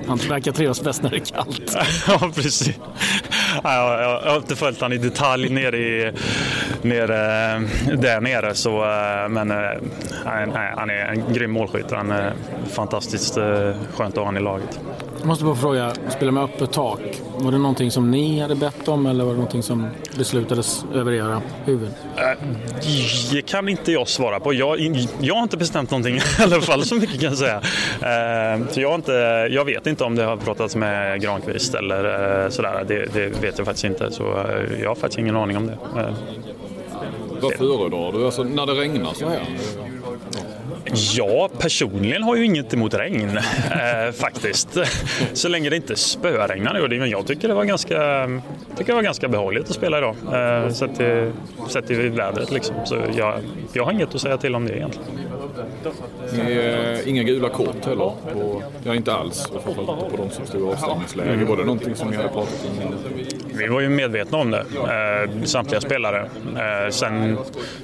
Han 0.06 0.18
verkar 0.28 0.52
trivas 0.52 0.82
bäst 0.82 1.02
när 1.02 1.10
det 1.10 1.16
är 1.16 1.24
kallt. 1.24 1.76
ja, 2.06 2.30
precis. 2.34 2.70
Jag, 3.62 4.02
jag, 4.02 4.22
jag 4.24 4.30
har 4.30 4.36
inte 4.36 4.56
följt 4.56 4.80
honom 4.80 4.92
i 4.92 4.98
detalj 4.98 5.48
nere, 5.48 5.76
i, 5.76 6.12
nere 6.82 7.52
eh, 7.54 7.60
där 7.98 8.20
nere. 8.20 8.54
Så, 8.54 8.84
eh, 8.84 9.28
men 9.28 9.50
eh, 9.50 9.56
nej, 10.24 10.72
han 10.76 10.90
är 10.90 11.04
en 11.06 11.32
grym 11.32 11.50
målskytt. 11.50 11.90
Han 11.90 12.10
är 12.10 12.32
fantastiskt 12.70 13.34
skönt 13.94 13.98
att 13.98 14.16
ha 14.16 14.24
honom 14.24 14.36
i 14.36 14.40
laget. 14.40 14.80
Jag 15.20 15.26
måste 15.26 15.44
bara 15.44 15.54
fråga, 15.54 15.92
spela 16.08 16.32
med 16.32 16.42
öppet 16.42 16.72
tak. 16.72 17.00
Var 17.36 17.52
det 17.52 17.58
någonting 17.58 17.90
som 17.90 18.10
ni 18.10 18.40
hade 18.40 18.54
bett 18.54 18.88
om 18.88 19.06
eller 19.06 19.24
var 19.24 19.30
det 19.30 19.36
någonting 19.36 19.62
som 19.62 19.88
beslutades 20.18 20.84
över 20.94 21.12
era 21.12 21.42
huvuden? 21.64 21.94
Det 23.32 23.42
kan 23.42 23.68
inte 23.68 23.92
jag 23.92 24.08
svara 24.08 24.40
på. 24.40 24.54
Jag, 24.54 24.80
jag 25.20 25.34
har 25.34 25.42
inte 25.42 25.56
bestämt 25.56 25.90
någonting 25.90 26.16
i 26.38 26.42
alla 26.42 26.60
fall, 26.60 26.84
så 26.84 26.94
mycket 26.94 27.20
kan 27.20 27.28
jag 27.28 27.38
säga. 27.38 27.60
Så 28.70 28.80
jag, 28.80 28.94
inte, 28.94 29.12
jag 29.50 29.64
vet 29.64 29.86
inte 29.86 30.04
om 30.04 30.14
det 30.16 30.24
har 30.24 30.36
pratats 30.36 30.76
med 30.76 31.22
Granqvist 31.22 31.74
eller 31.74 32.50
sådär. 32.50 32.84
Det, 32.88 33.06
det 33.14 33.42
vet 33.42 33.58
jag 33.58 33.66
faktiskt 33.66 33.84
inte. 33.84 34.10
Så 34.10 34.22
jag 34.80 34.88
har 34.88 34.94
faktiskt 34.94 35.18
ingen 35.18 35.36
aning 35.36 35.56
om 35.56 35.66
det. 35.66 35.78
Vad 37.40 37.52
föredrar 37.52 38.12
du 38.12 38.24
alltså, 38.24 38.42
när 38.42 38.66
det 38.66 38.72
regnar 38.72 39.14
så 39.14 39.28
här? 39.28 39.42
Ja, 40.92 41.48
personligen 41.58 42.22
har 42.22 42.36
jag 42.36 42.44
inget 42.44 42.74
emot 42.74 42.94
regn 42.94 43.36
eh, 43.36 44.12
faktiskt. 44.12 44.78
Så 45.32 45.48
länge 45.48 45.70
det 45.70 45.76
inte 45.76 45.96
spöregnar 45.96 46.88
nu. 46.88 46.98
Men 46.98 47.10
jag 47.10 47.26
tycker 47.26 47.48
det 47.48 47.54
var 47.54 47.64
ganska, 47.64 48.26
tycker 48.76 48.86
det 48.86 48.94
var 48.94 49.02
ganska 49.02 49.28
behagligt 49.28 49.70
att 49.70 49.74
spela 49.74 49.98
idag. 49.98 50.16
Eh, 50.32 50.72
sett, 50.72 50.96
till, 50.96 51.32
sett 51.68 51.86
till 51.86 52.10
vädret 52.10 52.50
liksom. 52.50 52.76
Så 52.84 52.96
jag, 53.16 53.34
jag 53.72 53.84
har 53.84 53.92
inget 53.92 54.14
att 54.14 54.20
säga 54.20 54.36
till 54.36 54.54
om 54.54 54.66
det 54.66 54.76
egentligen. 54.76 55.08
Med, 56.36 56.98
inga 57.06 57.22
gula 57.22 57.48
kort 57.48 57.84
heller? 57.84 58.12
På, 58.32 58.62
ja, 58.84 58.94
inte 58.94 59.12
alls. 59.12 59.50
Framförallt 59.64 60.10
på 60.10 60.16
de 60.16 60.30
som 60.30 60.46
stod 60.46 60.60
i 60.60 60.72
avstängningsläge. 60.72 61.30
Mm. 61.30 61.48
Var 61.48 61.56
det 61.56 61.64
någonting 61.64 61.94
som 61.94 62.10
ni 62.10 62.16
hade 62.16 62.28
pratat 62.28 62.66
om? 62.80 62.94
Vi 63.54 63.66
var 63.66 63.80
ju 63.80 63.88
medvetna 63.88 64.38
om 64.38 64.50
det, 64.50 64.58
eh, 64.58 65.44
samtliga 65.44 65.80
spelare. 65.80 66.30
Eh, 66.56 66.90
sen 66.90 67.38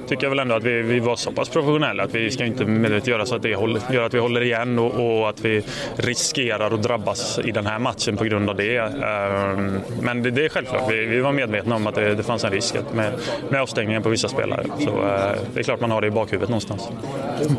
tycker 0.09 0.25
jag 0.25 0.31
väl 0.31 0.38
ändå 0.38 0.55
att 0.55 0.62
vi, 0.62 0.82
vi 0.82 1.00
var 1.00 1.17
så 1.17 1.32
pass 1.32 1.49
professionella 1.49 2.02
att 2.02 2.14
vi 2.14 2.31
ska 2.31 2.44
inte 2.44 2.64
medvetet 2.97 3.09
göra 3.09 3.27
så 3.27 3.35
att 3.35 3.43
det 3.43 3.55
håller, 3.55 3.81
gör 3.93 4.07
att 4.07 4.15
vi 4.15 4.19
håller 4.19 4.43
igen 4.43 4.79
och, 4.79 5.21
och, 5.21 5.29
att 5.29 5.41
vi 5.41 5.63
riskerar 5.97 6.75
att 6.75 6.83
drabbas 6.83 7.39
i 7.45 7.51
den 7.51 7.67
här 7.67 7.79
matchen 7.79 8.17
på 8.17 8.25
grund 8.25 8.51
av 8.51 8.57
det. 8.57 8.77
Ehm, 8.77 9.81
men 10.01 10.23
det, 10.23 10.31
det, 10.31 10.45
är 10.45 10.49
självklart, 10.49 10.91
vi, 10.91 11.07
vi 11.07 11.21
var 11.21 11.33
medvetna 11.33 11.77
om 11.77 11.87
att 11.87 11.95
det, 11.95 12.15
det 12.15 12.23
fanns 12.23 12.45
en 12.45 12.51
risk 12.51 12.75
med, 12.95 13.13
med 13.51 13.61
avstängningen 13.61 14.03
på 14.03 14.09
vissa 14.09 14.29
spelare. 14.29 14.67
Så 14.79 14.91
eh, 14.91 15.39
det 15.55 15.61
är 15.61 15.63
klart 15.63 15.81
man 15.81 15.91
har 15.91 16.01
det 16.01 16.07
i 16.07 16.11
bakhuvudet 16.11 16.49
någonstans. 16.49 16.89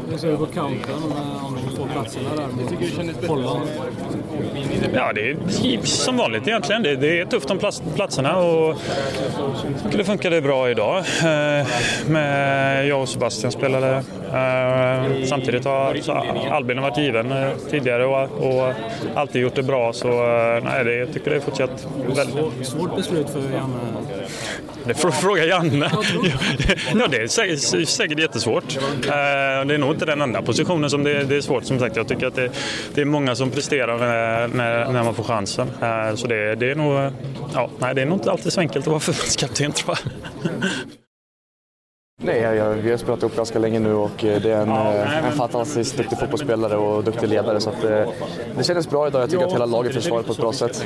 Hur 0.10 0.18
ser 0.18 0.32
du 0.32 0.38
på 0.38 0.46
kampen 0.46 0.96
platserna 2.02 2.36
där 2.36 2.48
mot 2.48 3.28
Holland? 3.28 3.70
Ja, 4.94 5.14
det 5.14 5.30
är 5.30 5.86
som 5.86 6.18
vanligt 6.18 6.48
egentligen. 6.48 6.84
Det, 6.84 6.96
det 6.96 7.20
är 7.20 7.26
tufft 7.26 7.52
om 7.52 7.60
platserna 7.96 8.38
och 8.38 8.76
det 9.92 10.04
funkade 10.04 10.42
bra 10.42 10.70
idag. 10.70 10.98
Eh, 10.98 11.68
med 12.08 12.88
jag 12.88 13.02
och 13.02 13.10
Sebastian 13.10 13.52
spelade. 13.52 14.04
Eh, 14.34 15.26
samtidigt 15.26 15.66
har 15.66 15.98
Albin 16.52 16.82
varit 16.82 16.98
given 16.98 17.32
eh, 17.32 17.50
tidigare 17.70 18.06
och, 18.06 18.48
och 18.48 18.74
alltid 19.16 19.42
gjort 19.42 19.56
det 19.56 19.64
bra. 19.64 19.94
Så 19.94 20.08
nej, 20.64 20.84
det, 20.84 20.96
jag 20.96 21.14
tycker 21.14 21.30
det 21.30 21.36
är 21.36 21.42
fortsatt 21.42 21.88
väldigt... 22.16 22.68
Svårt 22.68 22.96
beslut 22.96 23.30
för 23.30 23.40
Janne? 23.40 23.80
Det 24.88 24.94
får 24.94 25.08
du 25.08 25.16
fråga 25.16 25.46
Janne. 25.46 25.92
Ja, 26.96 27.08
det 27.08 27.18
är 27.18 27.86
säkert 27.86 28.20
jättesvårt. 28.20 28.78
Det 29.02 29.74
är 29.74 29.78
nog 29.78 29.92
inte 29.92 30.06
den 30.06 30.22
enda 30.22 30.42
positionen 30.42 30.90
som 30.90 31.04
det 31.04 31.12
är 31.12 31.42
svårt. 31.42 31.64
Som 31.64 31.80
sagt, 31.80 31.96
jag 31.96 32.08
tycker 32.08 32.28
att 32.28 32.36
det, 32.36 32.50
det 32.94 33.02
är 33.02 33.06
många 33.06 33.36
som 33.36 33.52
presterar 33.52 33.98
när, 34.48 34.92
när 34.92 35.04
man 35.04 35.16
får 35.16 35.24
chansen. 35.24 35.68
Så 36.16 36.28
det, 36.28 36.56
det 36.56 36.72
är 36.72 36.76
nog, 36.76 37.12
ja, 37.54 37.70
nej, 37.80 37.96
det 37.96 38.02
är 38.02 38.06
nog 38.06 38.18
inte 38.18 38.32
alltid 38.32 38.54
så 38.54 38.60
enkelt 38.60 38.84
att 38.86 38.92
vara 38.92 39.00
förbundskapten 39.00 39.72
tror 39.72 39.98
jag. 40.44 40.52
Nej, 42.22 42.40
jag, 42.42 42.74
vi 42.74 42.92
har 42.92 42.98
spelat 42.98 43.20
ihop 43.20 43.36
ganska 43.36 43.60
länge 43.60 43.80
nu 43.80 43.94
och 43.94 44.12
det 44.18 44.46
är 44.46 44.62
en, 44.62 44.70
eh, 44.70 45.26
en 45.26 45.32
fantastiskt 45.32 45.98
duktig 45.98 46.20
fotbollsspelare 46.20 46.78
och 46.78 47.04
duktig 47.04 47.30
ledare. 47.30 47.60
Så 47.60 47.70
att, 47.70 47.84
eh, 47.84 48.08
det 48.58 48.64
kändes 48.64 48.90
bra 48.90 49.08
idag. 49.08 49.22
Jag 49.22 49.30
tycker 49.30 49.46
att 49.46 49.54
hela 49.54 49.66
laget 49.66 49.94
försvarade 49.94 50.28
på 50.28 50.34
ett 50.34 50.40
bra 50.40 50.54
sätt. 50.54 50.86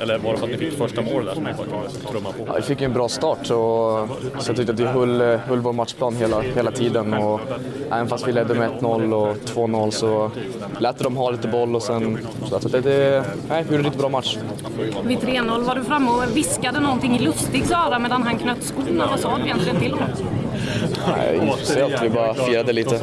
Eller 0.00 0.18
var 0.18 0.32
det 0.32 0.38
för 0.38 0.44
att 0.44 0.50
ni 0.50 0.56
fick 0.56 0.78
första 0.78 1.02
målet 1.02 1.26
där 1.26 1.34
som 1.34 1.44
ni 1.44 2.10
trumma 2.10 2.32
på? 2.32 2.44
Ja, 2.46 2.52
vi 2.56 2.62
fick 2.62 2.80
en 2.80 2.92
bra 2.92 3.08
start 3.08 3.38
så, 3.42 4.08
så 4.38 4.50
jag 4.50 4.56
tyckte 4.56 4.72
att 4.72 4.80
vi 4.80 4.84
höll, 4.84 5.20
höll 5.20 5.58
vår 5.58 5.72
matchplan 5.72 6.16
hela, 6.16 6.40
hela 6.40 6.70
tiden. 6.70 7.14
Och, 7.14 7.40
även 7.90 8.08
fast 8.08 8.28
vi 8.28 8.32
ledde 8.32 8.54
med 8.54 8.70
1-0 8.70 9.12
och 9.12 9.36
2-0 9.36 9.90
så 9.90 10.30
lät 10.78 10.98
de 10.98 11.16
ha 11.16 11.30
lite 11.30 11.48
boll 11.48 11.76
och 11.76 11.82
sen... 11.82 12.18
Så 12.48 12.56
att 12.56 12.72
det, 12.72 12.80
det, 12.80 13.24
nej, 13.48 13.64
vi 13.68 13.70
gjorde 13.70 13.76
en 13.76 13.84
riktigt 13.84 14.00
bra 14.00 14.08
match. 14.08 14.38
Vid 15.04 15.18
3-0 15.18 15.62
var 15.64 15.74
du 15.74 15.84
framme 15.84 16.10
och 16.10 16.36
viskade 16.36 16.80
någonting 16.80 17.16
i 17.16 17.18
Lustigs 17.18 17.70
öra 17.70 17.98
medan 17.98 18.22
han 18.22 18.38
knöt 18.38 18.64
skorna. 18.64 19.06
Vad 19.10 19.20
sa 19.20 19.36
du 19.36 19.44
egentligen? 19.44 19.71
Det 19.72 19.80
till 19.80 19.92
honom? 19.92 20.08
Nej, 21.16 21.36
intresserat. 21.36 22.02
Vi 22.02 22.08
bara 22.08 22.34
firade 22.34 22.72
lite. 22.72 22.98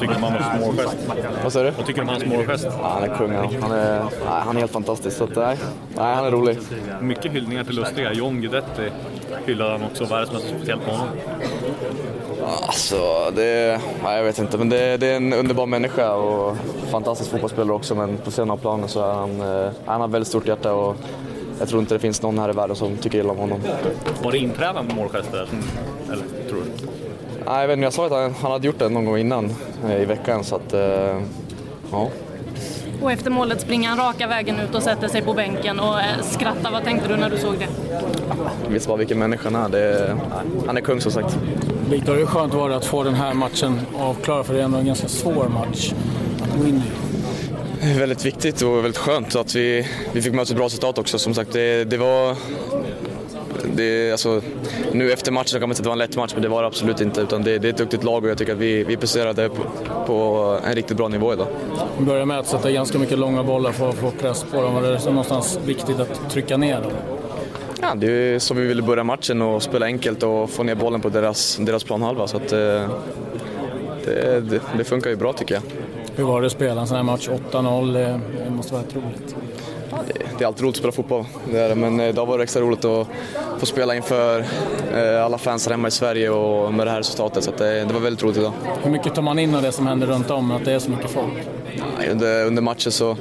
tycker 0.00 0.14
du 0.14 0.14
om 0.14 0.22
hans 0.22 0.66
målgest? 0.66 0.96
Vad 1.42 1.52
sa 1.52 1.62
du? 1.62 1.70
Vad 1.70 1.86
tycker 1.86 2.00
du 2.00 2.02
om 2.02 2.08
hans 2.08 2.24
målgest? 2.26 2.66
Ja, 2.82 2.88
han 3.00 3.02
är 3.10 3.16
kung 3.16 3.32
han. 3.32 3.62
Han 3.62 3.72
är, 3.72 3.98
nej, 4.00 4.10
han 4.24 4.56
är 4.56 4.60
helt 4.60 4.72
fantastisk. 4.72 5.16
Så 5.16 5.24
att, 5.24 5.36
nej, 5.36 5.56
nej, 5.96 6.14
han 6.14 6.24
är 6.24 6.30
rolig. 6.30 6.58
Mycket 7.00 7.32
hyllningar 7.32 7.64
till 7.64 7.74
Lustiga. 7.74 8.12
John 8.12 8.40
Guidetti 8.40 8.90
hyllade 9.46 9.70
han 9.70 9.82
också. 9.82 10.04
Vad 10.04 10.18
är 10.18 10.20
det 10.20 10.26
som 10.26 10.36
är 10.36 10.40
speciellt 10.40 10.86
med 10.86 10.96
honom? 10.96 11.08
Alltså, 12.66 13.30
det, 13.36 13.80
nej, 14.04 14.16
jag 14.16 14.24
vet 14.24 14.38
inte, 14.38 14.58
men 14.58 14.68
det, 14.68 14.96
det 14.96 15.06
är 15.06 15.16
en 15.16 15.32
underbar 15.32 15.66
människa 15.66 16.14
och 16.14 16.56
fantastisk 16.90 17.30
fotbollsspelare 17.30 17.72
också. 17.76 17.94
Men 17.94 18.16
på 18.16 18.30
sidan 18.30 18.50
av 18.50 18.56
planen 18.56 18.88
så 18.88 19.00
är 19.00 19.12
han, 19.14 19.40
eh, 19.40 19.70
han 19.86 20.00
har 20.00 20.08
väldigt 20.08 20.28
stort 20.28 20.46
hjärta 20.48 20.72
och 20.74 20.96
jag 21.58 21.68
tror 21.68 21.80
inte 21.80 21.94
det 21.94 21.98
finns 21.98 22.22
någon 22.22 22.38
här 22.38 22.48
i 22.50 22.52
världen 22.52 22.76
som 22.76 22.96
tycker 22.96 23.18
illa 23.18 23.30
om 23.30 23.36
honom. 23.38 23.60
Var 24.22 24.32
det 24.32 24.38
inpränade 24.38 24.94
målgester? 24.94 25.48
Eller 26.06 26.24
tror 26.48 26.58
du? 26.64 26.86
Nej, 27.46 27.60
jag 27.60 27.68
vet 27.68 27.76
inte, 27.76 27.84
jag 27.84 27.92
sa 27.92 28.06
att 28.06 28.12
han, 28.12 28.34
han 28.40 28.52
hade 28.52 28.66
gjort 28.66 28.78
det 28.78 28.88
någon 28.88 29.04
gång 29.04 29.18
innan 29.18 29.50
eh, 29.88 30.02
i 30.02 30.04
veckan 30.04 30.44
så 30.44 30.56
att, 30.56 30.72
eh, 30.74 31.20
ja. 31.92 32.08
Och 33.02 33.12
efter 33.12 33.30
målet 33.30 33.60
springer 33.60 33.88
han 33.88 33.98
raka 33.98 34.26
vägen 34.26 34.60
ut 34.60 34.74
och 34.74 34.82
sätter 34.82 35.08
sig 35.08 35.22
på 35.22 35.34
bänken 35.34 35.80
och 35.80 36.00
eh, 36.00 36.06
skrattar. 36.22 36.70
Vad 36.70 36.84
tänkte 36.84 37.08
du 37.08 37.16
när 37.16 37.30
du 37.30 37.38
såg 37.38 37.54
det? 37.58 37.66
Jag 38.64 38.70
vet 38.72 38.86
bara 38.86 38.96
vilken 38.96 39.18
människa 39.18 39.50
han 39.50 39.64
är. 39.64 39.68
Det, 39.68 39.78
är- 39.98 40.16
han 40.66 40.76
är 40.76 40.80
kung 40.80 41.00
som 41.00 41.12
sagt. 41.12 41.38
Viktor, 41.90 42.14
hur 42.14 42.26
skönt 42.26 42.54
var 42.54 42.68
det 42.70 42.76
att 42.76 42.84
få 42.84 43.02
den 43.02 43.14
här 43.14 43.34
matchen 43.34 43.80
avklarad? 43.98 44.46
För 44.46 44.54
det 44.54 44.60
är 44.60 44.64
ändå 44.64 44.78
en 44.78 44.86
ganska 44.86 45.08
svår 45.08 45.48
match 45.48 45.92
att 46.42 46.58
gå 46.62 46.68
in 46.68 46.76
i. 46.76 47.07
Väldigt 47.80 48.26
viktigt 48.26 48.62
och 48.62 48.76
väldigt 48.76 48.96
skönt 48.96 49.36
att 49.36 49.54
vi, 49.54 49.86
vi 50.12 50.22
fick 50.22 50.32
med 50.32 50.42
oss 50.42 50.50
ett 50.50 50.56
bra 50.56 50.66
resultat 50.66 50.98
också. 50.98 51.18
Som 51.18 51.34
sagt, 51.34 51.52
det, 51.52 51.84
det 51.84 51.96
var... 51.96 52.36
Det, 53.74 54.12
alltså, 54.12 54.42
nu 54.92 55.12
efter 55.12 55.32
matchen 55.32 55.60
kan 55.60 55.68
man 55.68 55.74
säga 55.76 55.80
att 55.80 55.84
det 55.84 55.88
var 55.88 55.92
en 55.92 55.98
lätt 55.98 56.16
match, 56.16 56.30
men 56.34 56.42
det 56.42 56.48
var 56.48 56.62
det 56.62 56.68
absolut 56.68 57.00
inte. 57.00 57.20
Utan 57.20 57.42
det, 57.42 57.58
det 57.58 57.68
är 57.68 57.70
ett 57.70 57.78
duktigt 57.78 58.04
lag 58.04 58.24
och 58.24 58.30
jag 58.30 58.38
tycker 58.38 58.52
att 58.52 58.58
vi, 58.58 58.84
vi 58.84 58.96
presterade 58.96 59.48
på, 59.48 59.62
på 60.06 60.58
en 60.64 60.74
riktigt 60.74 60.96
bra 60.96 61.08
nivå 61.08 61.32
idag. 61.32 61.46
Vi 61.98 62.04
börjar 62.04 62.24
med 62.24 62.38
att 62.38 62.46
sätta 62.46 62.70
ganska 62.70 62.98
mycket 62.98 63.18
långa 63.18 63.42
bollar 63.42 63.72
för 63.72 63.88
att 63.88 63.94
få 63.94 64.10
press 64.10 64.44
på 64.52 64.62
dem. 64.62 64.74
Var 64.74 64.82
det 64.82 65.00
så 65.00 65.10
någonstans 65.10 65.58
viktigt 65.66 66.00
att 66.00 66.30
trycka 66.30 66.56
ner 66.56 66.80
dem? 66.80 66.92
Ja, 67.80 67.94
det 67.94 68.12
är 68.12 68.38
så 68.38 68.54
vi 68.54 68.66
ville 68.66 68.82
börja 68.82 69.04
matchen 69.04 69.42
och 69.42 69.62
spela 69.62 69.86
enkelt 69.86 70.22
och 70.22 70.50
få 70.50 70.62
ner 70.62 70.74
bollen 70.74 71.00
på 71.00 71.08
deras, 71.08 71.56
deras 71.56 71.84
planhalva. 71.84 72.26
Så 72.26 72.36
att, 72.36 72.52
eh, 72.52 72.58
det, 74.04 74.40
det, 74.40 74.60
det 74.78 74.84
funkar 74.84 75.10
ju 75.10 75.16
bra 75.16 75.32
tycker 75.32 75.54
jag. 75.54 75.62
Hur 76.18 76.24
var 76.24 76.40
det 76.40 76.46
att 76.46 76.52
spela 76.52 76.80
en 76.80 76.86
sån 76.86 76.96
här 76.96 77.04
match? 77.04 77.28
8-0, 77.50 77.92
det- 77.92 78.20
det 78.44 78.50
måste 78.50 78.72
vara 78.72 78.82
roligt. 78.94 79.36
Det 80.38 80.44
är 80.44 80.46
alltid 80.48 80.62
roligt 80.62 80.74
att 80.74 80.78
spela 80.78 80.92
fotboll, 80.92 81.24
det 81.52 81.58
är 81.58 81.68
det. 81.68 81.74
men 81.74 82.00
idag 82.00 82.26
var 82.26 82.38
det 82.38 82.44
extra 82.44 82.62
roligt 82.62 82.84
att 82.84 83.06
få 83.58 83.66
spela 83.66 83.94
inför 83.96 84.44
eh, 84.94 85.24
alla 85.24 85.38
fans 85.38 85.66
här 85.66 85.70
hemma 85.70 85.88
i 85.88 85.90
Sverige 85.90 86.30
och 86.30 86.74
med 86.74 86.86
det 86.86 86.90
här 86.90 86.98
resultatet. 86.98 87.44
Så 87.44 87.50
det, 87.58 87.84
det 87.84 87.92
var 87.94 88.00
väldigt 88.00 88.22
roligt 88.24 88.36
idag. 88.36 88.52
Hur 88.82 88.90
mycket 88.90 89.14
tar 89.14 89.22
man 89.22 89.38
in 89.38 89.54
av 89.54 89.62
det 89.62 89.72
som 89.72 89.86
händer 89.86 90.06
runt 90.06 90.30
om, 90.30 90.50
att 90.50 90.64
det 90.64 90.72
är 90.72 90.78
så 90.78 90.90
mycket 90.90 91.10
folk? 91.10 91.32
Under, 92.10 92.46
under 92.46 92.62
matchen 92.62 92.92
så 92.92 93.16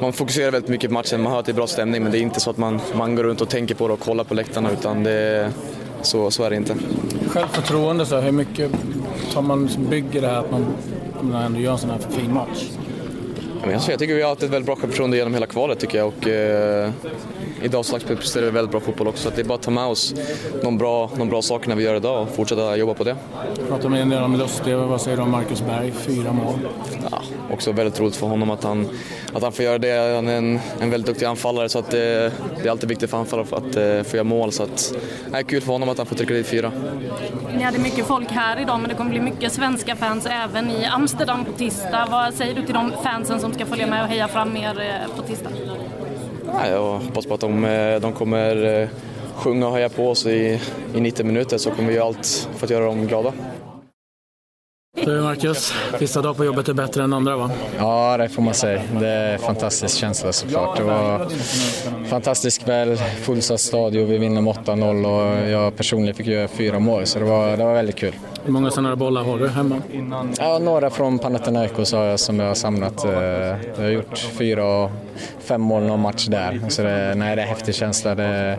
man 0.00 0.12
fokuserar 0.12 0.50
väldigt 0.50 0.70
mycket 0.70 0.90
på 0.90 0.94
matchen, 0.94 1.22
man 1.22 1.32
hör 1.32 1.38
att 1.40 1.46
det 1.46 1.52
är 1.52 1.56
bra 1.56 1.66
stämning 1.66 2.02
men 2.02 2.12
det 2.12 2.18
är 2.18 2.22
inte 2.22 2.40
så 2.40 2.50
att 2.50 2.56
man, 2.58 2.80
man 2.94 3.14
går 3.16 3.24
runt 3.24 3.40
och 3.40 3.48
tänker 3.48 3.74
på 3.74 3.88
det 3.88 3.94
och 3.94 4.00
kollar 4.00 4.24
på 4.24 4.34
läktarna 4.34 4.70
utan 4.70 5.02
det, 5.04 5.50
så, 6.02 6.30
så 6.30 6.42
är 6.44 6.50
det 6.50 6.56
inte. 6.56 6.74
Självförtroende, 7.28 8.06
så 8.06 8.20
hur 8.20 8.32
mycket 8.32 8.70
tar 9.32 9.42
man, 9.42 9.68
bygger 9.90 10.20
det 10.20 10.26
här 10.28 10.38
att 10.38 10.50
man, 10.50 10.66
man 11.22 11.42
ändå 11.42 11.60
gör 11.60 11.72
en 11.72 11.78
sån 11.78 11.90
här 11.90 11.98
fin 11.98 12.34
match? 12.34 12.70
Men 13.64 13.70
jag 13.70 13.98
tycker 13.98 14.14
vi 14.14 14.22
har 14.22 14.28
haft 14.28 14.42
ett 14.42 14.50
väldigt 14.50 14.66
bra 14.66 14.76
självförtroende 14.76 15.16
genom 15.16 15.34
hela 15.34 15.46
kvalet 15.46 15.78
tycker 15.78 15.98
jag 15.98 16.08
och 16.08 16.28
eh, 16.28 16.90
idag 17.62 17.84
slags 17.84 18.04
presterar 18.04 18.44
vi 18.44 18.50
väldigt 18.50 18.70
bra 18.70 18.80
fotboll 18.80 19.08
också 19.08 19.22
så 19.22 19.28
att 19.28 19.36
det 19.36 19.42
är 19.42 19.44
bara 19.44 19.54
att 19.54 19.62
ta 19.62 19.70
med 19.70 19.84
oss 19.84 20.14
de 20.62 20.78
bra, 20.78 21.10
de 21.16 21.28
bra 21.28 21.42
sakerna 21.42 21.74
vi 21.74 21.84
gör 21.84 21.94
idag 21.94 22.22
och 22.22 22.28
fortsätta 22.34 22.76
jobba 22.76 22.94
på 22.94 23.04
det. 23.04 23.16
Pratar 23.68 23.88
med 23.88 24.02
en 24.02 24.08
del 24.08 24.22
om 24.22 24.36
Lustig, 24.36 24.76
vad 24.76 25.00
säger 25.00 25.16
du 25.16 25.22
om 25.22 25.30
Marcus 25.30 25.62
Berg? 25.62 25.92
Fyra 25.92 26.32
mål. 26.32 26.54
Ja, 27.10 27.22
också 27.50 27.72
väldigt 27.72 28.00
roligt 28.00 28.16
för 28.16 28.26
honom 28.26 28.50
att 28.50 28.64
han, 28.64 28.88
att 29.32 29.42
han 29.42 29.52
får 29.52 29.64
göra 29.64 29.78
det. 29.78 30.14
Han 30.14 30.28
är 30.28 30.36
en, 30.36 30.60
en 30.80 30.90
väldigt 30.90 31.06
duktig 31.06 31.26
anfallare 31.26 31.68
så 31.68 31.78
att 31.78 31.90
det, 31.90 32.32
det 32.62 32.66
är 32.66 32.70
alltid 32.70 32.88
viktigt 32.88 33.10
för 33.10 33.18
anfallare 33.18 33.46
att 33.50 33.76
eh, 33.76 34.10
få 34.10 34.16
göra 34.16 34.24
mål. 34.24 34.52
Så 34.52 34.62
att, 34.62 34.94
det 35.30 35.38
är 35.38 35.42
kul 35.42 35.60
för 35.60 35.72
honom 35.72 35.88
att 35.88 35.98
han 35.98 36.06
får 36.06 36.16
trycka 36.16 36.34
dit 36.34 36.46
fyra. 36.46 36.72
Ni 37.56 37.62
hade 37.62 37.78
mycket 37.78 38.06
folk 38.06 38.30
här 38.30 38.60
idag 38.60 38.80
men 38.80 38.88
det 38.88 38.94
kommer 38.94 39.10
bli 39.10 39.20
mycket 39.20 39.52
svenska 39.52 39.96
fans 39.96 40.26
även 40.26 40.70
i 40.70 40.84
Amsterdam 40.84 41.44
på 41.44 41.52
tisdag. 41.52 42.08
Vad 42.10 42.34
säger 42.34 42.54
du 42.54 42.62
till 42.62 42.74
de 42.74 42.92
fansen 43.02 43.40
som 43.40 43.51
ska 43.54 43.66
följa 43.66 43.86
med 43.86 44.02
och 44.02 44.08
heja 44.08 44.28
fram 44.28 44.56
er 44.56 44.80
eh, 44.80 45.16
på 45.16 45.22
tisdag? 45.22 45.50
Ja, 46.46 46.68
jag 46.68 46.98
hoppas 46.98 47.26
på 47.26 47.34
att 47.34 47.40
de, 47.40 47.64
eh, 47.64 48.00
de 48.00 48.12
kommer 48.12 48.80
eh, 48.80 48.88
sjunga 49.34 49.66
och 49.68 49.74
heja 49.74 49.88
på 49.88 50.10
oss 50.10 50.26
i, 50.26 50.60
i 50.94 51.00
90 51.00 51.26
minuter 51.26 51.58
så 51.58 51.70
kommer 51.70 51.88
vi 51.88 51.94
göra 51.94 52.06
allt 52.06 52.48
för 52.56 52.66
att 52.66 52.70
göra 52.70 52.84
dem 52.84 53.06
glada. 53.06 53.32
Du 55.04 55.20
Marcus, 55.20 55.72
sista 55.98 56.22
dag 56.22 56.36
på 56.36 56.44
jobbet 56.44 56.68
är 56.68 56.72
bättre 56.74 57.02
än 57.02 57.12
andra 57.12 57.36
va? 57.36 57.50
Ja, 57.78 58.16
det 58.16 58.28
får 58.28 58.42
man 58.42 58.54
säga. 58.54 58.82
Det 59.00 59.08
är 59.08 59.32
en 59.32 59.38
fantastisk 59.38 59.96
känsla 59.96 60.32
såklart. 60.32 60.76
Det 60.76 60.82
var 60.82 61.20
en 61.98 62.04
fantastisk 62.04 62.64
kväll, 62.64 62.96
fullsatt 62.96 63.60
stadion, 63.60 64.06
vi 64.08 64.18
vinner 64.18 64.40
med 64.40 64.54
8-0 64.54 65.04
och 65.44 65.50
jag 65.50 65.76
personligen 65.76 66.14
fick 66.14 66.26
göra 66.26 66.48
fyra 66.48 66.78
mål 66.78 67.06
så 67.06 67.18
det 67.18 67.24
var, 67.24 67.56
det 67.56 67.64
var 67.64 67.74
väldigt 67.74 67.96
kul. 67.96 68.14
Hur 68.44 68.52
många 68.52 68.70
sådana 68.70 68.96
bollar 68.96 69.24
har 69.24 69.38
du 69.38 69.48
hemma? 69.48 69.82
Ja, 70.38 70.58
några 70.58 70.90
från 70.90 71.18
Panathinaikos 71.18 71.92
har 71.92 72.04
jag 72.04 72.20
som 72.20 72.40
jag 72.40 72.46
har 72.46 72.54
samlat. 72.54 73.04
eh, 73.04 73.12
Jag 73.12 73.56
har 73.78 73.88
gjort 73.88 74.18
fyra 74.18 74.64
och 74.64 74.90
fem 75.40 75.60
mål 75.60 75.82
någon 75.82 76.00
match 76.00 76.26
där. 76.26 76.60
Så 76.68 76.82
det, 76.82 77.14
nej, 77.16 77.36
det 77.36 77.42
är 77.42 77.46
en 77.46 77.48
häftig 77.48 77.74
känsla. 77.74 78.14
Det 78.14 78.24
är 78.24 78.58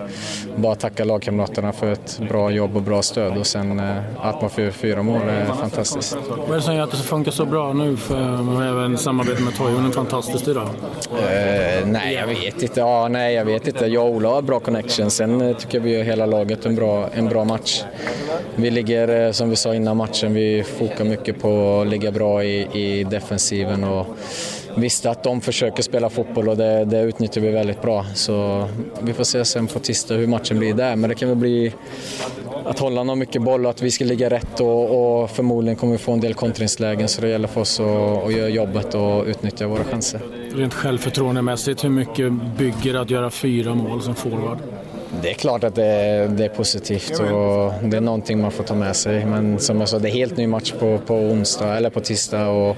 bara 0.55 0.71
att 0.73 0.79
tacka 0.79 1.03
lagkamraterna 1.05 1.71
för 1.71 1.91
ett 1.91 2.19
bra 2.29 2.51
jobb 2.51 2.75
och 2.75 2.81
bra 2.81 3.01
stöd 3.01 3.37
och 3.37 3.47
sen 3.47 3.79
eh, 3.79 3.95
att 4.21 4.41
man 4.41 4.49
får 4.49 4.71
fyra 4.71 5.03
mål 5.03 5.21
är 5.29 5.45
fantastiskt. 5.45 6.17
Vad 6.37 6.49
är 6.49 6.55
det 6.55 6.61
som 6.61 6.75
gör 6.75 6.83
att 6.83 6.91
det 6.91 6.97
funkar 6.97 7.31
så 7.31 7.45
bra 7.45 7.73
nu? 7.73 7.97
För 7.97 8.63
även 8.69 8.97
samarbetet 8.97 9.43
med 9.43 9.55
Toivonen 9.55 9.89
är 9.89 9.93
fantastiskt 9.93 10.47
idag. 10.47 10.69
Uh, 11.13 11.19
eh, 11.19 11.85
nej, 11.85 12.13
jag 12.13 12.27
vet 12.27 12.63
inte. 12.63 12.79
Ja, 12.79 13.07
nej, 13.07 13.35
jag 13.35 13.45
vet 13.45 13.67
inte. 13.67 13.85
Jag 13.85 14.05
och 14.05 14.11
Ola 14.11 14.29
har 14.29 14.41
bra 14.41 14.59
connection. 14.59 15.11
Sen 15.11 15.41
eh, 15.41 15.57
tycker 15.57 15.77
jag 15.77 15.83
vi 15.83 15.97
gör 15.97 16.03
hela 16.03 16.25
laget 16.25 16.65
en 16.65 16.75
bra, 16.75 17.09
en 17.13 17.29
bra 17.29 17.43
match. 17.45 17.83
Vi 18.55 18.71
ligger, 18.71 19.25
eh, 19.25 19.31
som 19.31 19.49
vi 19.49 19.55
sa 19.55 19.75
innan 19.75 19.97
matchen, 19.97 20.33
vi 20.33 20.63
fokar 20.63 21.05
mycket 21.05 21.41
på 21.41 21.81
att 21.81 21.87
ligga 21.87 22.11
bra 22.11 22.43
i, 22.43 22.67
i 22.81 23.03
defensiven 23.03 23.83
och 23.83 24.07
visste 24.77 25.09
att 25.09 25.23
de 25.23 25.41
försöker 25.41 25.83
spela 25.83 26.09
fotboll 26.09 26.49
och 26.49 26.57
det, 26.57 26.85
det 26.85 27.01
utnyttjar 27.01 27.41
vi 27.41 27.51
väldigt 27.51 27.81
bra. 27.81 28.05
Så 28.15 28.67
vi 29.01 29.13
får 29.13 29.23
se 29.23 29.45
sen 29.45 29.67
på 29.67 29.79
tisdag 29.79 30.15
hur 30.15 30.27
matchen 30.27 30.59
blir 30.59 30.73
där. 30.73 30.95
Men 30.95 31.09
det 31.09 31.15
kan 31.15 31.29
väl 31.29 31.37
bli 31.37 31.73
att 32.65 32.79
Holland 32.79 33.09
har 33.09 33.15
mycket 33.15 33.41
boll 33.41 33.65
och 33.65 33.69
att 33.69 33.81
vi 33.81 33.91
ska 33.91 34.05
ligga 34.05 34.29
rätt 34.29 34.59
och, 34.59 35.21
och 35.21 35.29
förmodligen 35.29 35.75
kommer 35.75 35.93
vi 35.93 35.97
få 35.97 36.11
en 36.11 36.19
del 36.19 36.33
kontringslägen 36.33 37.07
så 37.07 37.21
det 37.21 37.27
gäller 37.29 37.47
för 37.47 37.61
oss 37.61 37.79
att, 37.79 38.25
att 38.25 38.33
göra 38.33 38.49
jobbet 38.49 38.95
och 38.95 39.25
utnyttja 39.25 39.67
våra 39.67 39.83
chanser. 39.83 40.21
Rent 40.55 40.73
självförtroendemässigt, 40.73 41.83
hur 41.83 41.89
mycket 41.89 42.33
bygger 42.57 42.93
att 42.93 43.09
göra 43.09 43.29
fyra 43.29 43.75
mål 43.75 44.01
som 44.01 44.15
forward? 44.15 44.57
Det 45.23 45.29
är 45.29 45.33
klart 45.33 45.63
att 45.63 45.75
det 45.75 45.85
är, 45.85 46.27
det 46.27 46.45
är 46.45 46.49
positivt 46.49 47.19
och 47.19 47.89
det 47.89 47.97
är 47.97 48.01
någonting 48.01 48.41
man 48.41 48.51
får 48.51 48.63
ta 48.63 48.75
med 48.75 48.95
sig. 48.95 49.25
Men 49.25 49.59
som 49.59 49.79
jag 49.79 49.89
sa, 49.89 49.99
det 49.99 50.09
är 50.09 50.13
helt 50.13 50.37
ny 50.37 50.47
match 50.47 50.73
på, 50.79 50.97
på 50.97 51.15
onsdag 51.15 51.77
eller 51.77 51.89
på 51.89 51.99
tisdag 51.99 52.49
och 52.49 52.77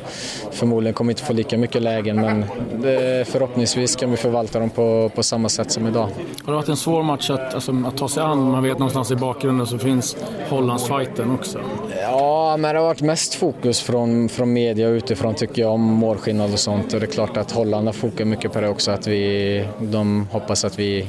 förmodligen 0.52 0.94
kommer 0.94 1.08
vi 1.08 1.12
inte 1.12 1.24
få 1.24 1.34
lika 1.34 1.58
mycket 1.58 1.82
lägen 1.82 2.22
men 2.22 2.46
det, 2.82 3.28
förhoppningsvis 3.28 3.96
kan 3.96 4.12
vi 4.12 4.18
förvalta 4.18 4.60
dem 4.60 4.70
på, 4.70 5.12
på 5.16 5.24
samma 5.24 5.50
sätt 5.50 5.72
som 5.72 5.88
idag. 5.88 6.10
Har 6.44 6.54
det 6.54 6.56
varit 6.56 6.70
en 6.70 6.78
svår 6.78 7.04
match 7.04 7.30
att, 7.30 7.54
alltså, 7.54 7.84
att 7.88 7.98
ta 7.98 8.10
sig 8.10 8.24
an? 8.24 8.52
Man 8.52 8.64
vet 8.64 8.80
någonstans 8.80 9.12
i 9.12 9.16
bakgrunden 9.16 9.68
så 9.68 9.78
finns 9.78 10.18
Hollandsfighten 10.50 11.32
också. 11.32 11.60
Ja, 12.02 12.58
men 12.58 12.76
det 12.76 12.80
har 12.80 12.88
varit 12.88 13.02
mest 13.02 13.36
fokus 13.36 13.82
från, 13.82 14.30
från 14.30 14.54
media 14.54 14.88
och 14.88 14.94
utifrån 14.94 15.36
tycker 15.36 15.62
jag 15.62 15.72
om 15.72 15.82
målskillnad 15.82 16.54
och 16.54 16.60
sånt. 16.60 16.94
Och 16.94 17.00
det 17.00 17.06
är 17.06 17.12
klart 17.12 17.38
att 17.38 17.52
Holland 17.52 17.88
har 17.88 17.94
fokat 17.94 18.28
mycket 18.28 18.54
på 18.54 18.62
det 18.62 18.70
också. 18.70 18.92
Att 18.92 19.08
vi, 19.08 19.68
de 19.80 20.28
hoppas 20.32 20.66
att 20.66 20.80
vi 20.80 21.08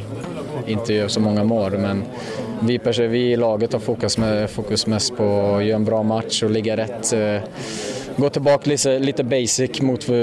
inte 0.67 0.93
gör 0.93 1.09
så 1.09 1.21
många 1.21 1.45
mål. 1.45 1.79
Men 1.79 2.05
vi, 2.61 2.81
vi 2.99 3.33
i 3.33 3.37
laget 3.37 3.73
har 3.73 3.81
fokus, 3.81 4.19
med, 4.19 4.51
fokus 4.51 4.87
mest 4.87 5.17
på 5.17 5.57
att 5.57 5.65
göra 5.65 5.77
en 5.77 5.85
bra 5.85 6.03
match 6.03 6.43
och 6.43 6.51
ligga 6.51 6.77
rätt. 6.77 7.13
Eh, 7.13 7.43
Gå 8.19 8.29
tillbaka 8.31 8.71
lite, 8.71 8.99
lite 8.99 9.25
basic 9.25 9.83
mot 9.83 10.09
eh, 10.09 10.15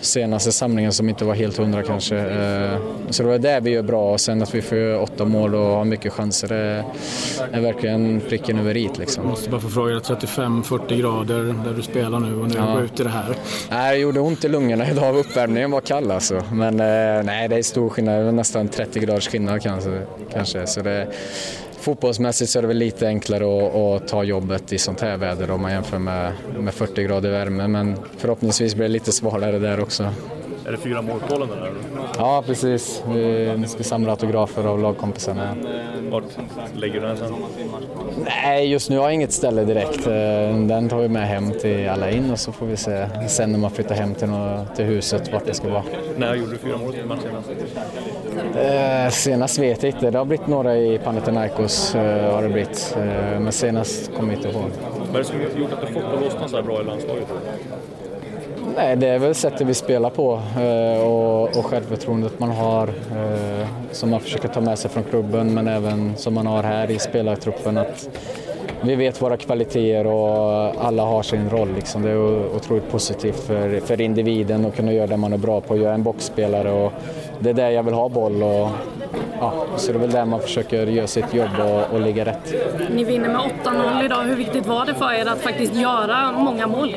senaste 0.00 0.52
samlingen 0.52 0.92
som 0.92 1.08
inte 1.08 1.24
var 1.24 1.34
helt 1.34 1.56
hundra 1.56 1.82
kanske. 1.82 2.16
Eh, 2.16 2.78
Så 3.10 3.22
det 3.22 3.28
var 3.28 3.38
det 3.38 3.60
vi 3.60 3.70
gör 3.70 3.82
bra 3.82 4.12
och 4.12 4.20
sen 4.20 4.42
att 4.42 4.54
vi 4.54 4.62
får 4.62 5.00
åtta 5.02 5.24
mål 5.24 5.54
och 5.54 5.60
ha 5.60 5.84
mycket 5.84 6.12
chanser 6.12 6.48
det 6.48 6.84
är 7.52 7.60
verkligen 7.60 8.20
pricken 8.28 8.58
över 8.58 8.76
i 8.76 8.90
liksom. 8.98 9.22
Jag 9.24 9.30
måste 9.30 9.50
bara 9.50 9.60
få 9.60 9.68
fråga, 9.68 9.98
35-40 9.98 10.96
grader 11.00 11.54
där 11.64 11.74
du 11.76 11.82
spelar 11.82 12.20
nu 12.20 12.40
och 12.40 12.48
nu 12.48 12.54
Ja. 12.56 12.72
går 12.74 12.82
ut 12.84 13.00
i 13.00 13.02
det 13.02 13.08
här. 13.08 13.36
Nej, 13.70 13.94
det 13.96 14.00
gjorde 14.02 14.20
ont 14.20 14.44
i 14.44 14.48
lungorna 14.48 14.90
idag. 14.90 15.16
Uppvärmningen 15.16 15.70
var 15.70 15.80
kall 15.80 16.10
alltså. 16.10 16.42
Men 16.52 16.80
eh, 16.80 17.24
nej, 17.24 17.48
det 17.48 17.56
är 17.56 17.62
stor 17.62 17.88
skillnad. 17.88 18.14
Det 18.22 18.28
är 18.28 18.32
nästan 18.32 18.68
30 18.68 19.00
graders 19.00 19.28
skillnad 19.28 19.62
kanske. 19.62 20.00
kanske. 20.32 20.66
Så 20.66 20.80
det, 20.80 21.06
fotbollsmässigt 21.86 22.50
så 22.50 22.58
är 22.58 22.62
det 22.62 22.68
väl 22.68 22.76
lite 22.76 23.06
enklare 23.06 23.44
att, 23.44 23.74
att 23.74 24.08
ta 24.08 24.24
jobbet 24.24 24.72
i 24.72 24.78
sånt 24.78 25.00
här 25.00 25.16
väder 25.16 25.50
om 25.50 25.62
man 25.62 25.72
jämför 25.72 25.98
med, 25.98 26.32
med 26.58 26.74
40 26.74 27.02
grader 27.02 27.30
värme. 27.30 27.68
Men 27.68 27.96
förhoppningsvis 28.18 28.74
blir 28.74 28.84
det 28.84 28.92
lite 28.92 29.12
svalare 29.12 29.58
där 29.58 29.80
också. 29.80 30.12
Är 30.66 30.72
det 30.72 30.76
fyra 30.78 31.02
målpålen 31.02 31.48
där? 31.48 31.72
Ja, 32.18 32.42
precis. 32.46 33.02
Vi 33.08 33.64
ska 33.66 33.82
samla 33.84 34.10
autografer 34.10 34.64
av 34.66 34.78
lagkompisarna. 34.80 35.56
Vart 36.10 36.24
lägger 36.74 37.00
du 37.00 37.06
den 37.06 37.16
sen? 37.16 37.34
Nej, 38.24 38.66
just 38.70 38.90
nu 38.90 38.96
har 38.96 39.04
jag 39.04 39.14
inget 39.14 39.32
ställe 39.32 39.64
direkt. 39.64 40.06
Eh, 40.06 40.12
Den 40.66 40.88
tar 40.88 40.98
vi 40.98 41.08
med 41.08 41.28
hem 41.28 41.52
till 41.52 41.88
alla 41.88 42.10
in 42.10 42.30
och 42.30 42.38
så 42.38 42.52
får 42.52 42.66
vi 42.66 42.76
se 42.76 43.06
sen 43.28 43.52
när 43.52 43.58
man 43.58 43.70
flyttar 43.70 43.94
hem 43.94 44.14
till, 44.14 44.28
nå- 44.28 44.66
till 44.76 44.84
huset 44.84 45.32
vart 45.32 45.46
det 45.46 45.54
ska 45.54 45.68
vara. 45.68 45.82
När 46.16 46.34
gjorde 46.34 46.50
du 46.52 46.58
fyra 46.58 46.76
mål 46.78 46.94
i 46.94 47.04
matchen? 47.04 47.30
Eh, 48.56 49.10
senast 49.10 49.58
vet 49.58 49.82
jag 49.82 49.92
inte. 49.92 50.10
Det 50.10 50.18
har 50.18 50.24
blivit 50.24 50.46
några 50.46 50.76
i 50.76 50.98
Panathinaikos. 50.98 51.94
Eh, 51.94 52.34
har 52.34 52.42
det 52.42 52.48
blivit. 52.48 52.96
Eh, 52.98 53.40
men 53.40 53.52
senast 53.52 54.14
kommer 54.16 54.32
jag 54.32 54.38
inte 54.44 54.58
ihåg. 54.58 54.70
Vad 55.06 55.14
är 55.14 55.18
det 55.18 55.24
som 55.24 55.40
gjort 55.60 55.72
att 55.72 55.80
du 55.86 55.94
fått 55.94 56.04
att 56.14 56.20
lossna 56.20 56.48
så 56.48 56.56
här 56.56 56.62
bra 56.62 56.80
i 56.80 56.84
landslaget? 56.84 57.26
Nej, 58.76 58.96
det 58.96 59.08
är 59.08 59.18
väl 59.18 59.34
sättet 59.34 59.66
vi 59.66 59.74
spelar 59.74 60.10
på 60.10 60.42
eh, 60.60 61.06
och, 61.06 61.42
och 61.58 61.66
självförtroendet 61.66 62.38
man 62.38 62.50
har 62.50 62.88
eh, 62.88 63.68
som 63.92 64.10
man 64.10 64.20
försöker 64.20 64.48
ta 64.48 64.60
med 64.60 64.78
sig 64.78 64.90
från 64.90 65.04
klubben 65.04 65.54
men 65.54 65.68
även 65.68 66.16
som 66.16 66.34
man 66.34 66.46
har 66.46 66.62
här 66.62 66.90
i 66.90 66.98
spelartruppen. 66.98 67.78
Att 67.78 68.08
vi 68.82 68.96
vet 68.96 69.22
våra 69.22 69.36
kvaliteter 69.36 70.06
och 70.06 70.74
alla 70.84 71.02
har 71.02 71.22
sin 71.22 71.50
roll. 71.50 71.74
Liksom. 71.74 72.02
Det 72.02 72.10
är 72.10 72.56
otroligt 72.56 72.90
positivt 72.90 73.40
för, 73.40 73.80
för 73.80 74.00
individen 74.00 74.64
att 74.64 74.76
kunna 74.76 74.92
göra 74.92 75.06
det 75.06 75.16
man 75.16 75.32
är 75.32 75.38
bra 75.38 75.60
på. 75.60 75.76
Jag 75.76 75.86
är 75.86 75.94
en 75.94 76.02
boxspelare 76.02 76.72
och 76.72 76.92
det 77.38 77.50
är 77.50 77.54
där 77.54 77.70
jag 77.70 77.82
vill 77.82 77.94
ha 77.94 78.08
boll. 78.08 78.42
Och, 78.42 78.68
ja, 79.40 79.66
så 79.76 79.92
det 79.92 79.98
är 79.98 80.00
väl 80.00 80.10
där 80.10 80.24
man 80.24 80.40
försöker 80.40 80.86
göra 80.86 81.06
sitt 81.06 81.34
jobb 81.34 81.50
och, 81.60 81.94
och 81.94 82.00
ligga 82.00 82.24
rätt. 82.24 82.54
Ni 82.94 83.04
vinner 83.04 83.28
med 83.28 83.40
8-0 83.64 84.04
idag. 84.04 84.22
Hur 84.22 84.36
viktigt 84.36 84.66
var 84.66 84.86
det 84.86 84.94
för 84.94 85.12
er 85.12 85.26
att 85.28 85.40
faktiskt 85.40 85.74
göra 85.74 86.32
många 86.32 86.66
mål? 86.66 86.96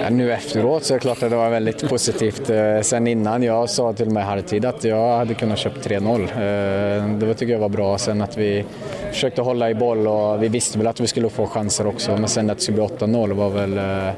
Ja, 0.00 0.10
nu 0.10 0.32
efteråt 0.32 0.84
så 0.84 0.94
är 0.94 0.98
det 0.98 1.00
klart 1.02 1.22
att 1.22 1.30
det 1.30 1.36
var 1.36 1.50
väldigt 1.50 1.88
positivt. 1.88 2.50
Eh, 2.50 2.80
Sen 2.82 3.06
innan, 3.06 3.42
jag 3.42 3.70
sa 3.70 3.92
till 3.92 4.06
och 4.06 4.12
med 4.12 4.24
halvtid 4.24 4.64
att 4.64 4.84
jag 4.84 5.16
hade 5.18 5.34
kunnat 5.34 5.58
köpa 5.58 5.80
3-0. 5.80 6.22
Eh, 6.22 7.18
Det 7.18 7.34
tycker 7.34 7.52
jag 7.52 7.60
var 7.60 7.68
bra. 7.68 7.98
Sen 7.98 8.22
att 8.22 8.36
vi 8.38 8.64
försökte 9.12 9.42
hålla 9.42 9.70
i 9.70 9.74
boll 9.74 10.06
och 10.08 10.42
vi 10.42 10.48
visste 10.48 10.78
väl 10.78 10.86
att 10.86 11.00
vi 11.00 11.06
skulle 11.06 11.28
få 11.28 11.46
chanser 11.46 11.86
också. 11.86 12.10
Men 12.10 12.28
sen 12.28 12.50
att 12.50 12.56
det 12.56 12.62
skulle 12.62 12.74
bli 12.76 12.84
8-0 12.86 13.32
var 13.32 13.50
väl, 13.50 13.78
eh, 13.78 14.12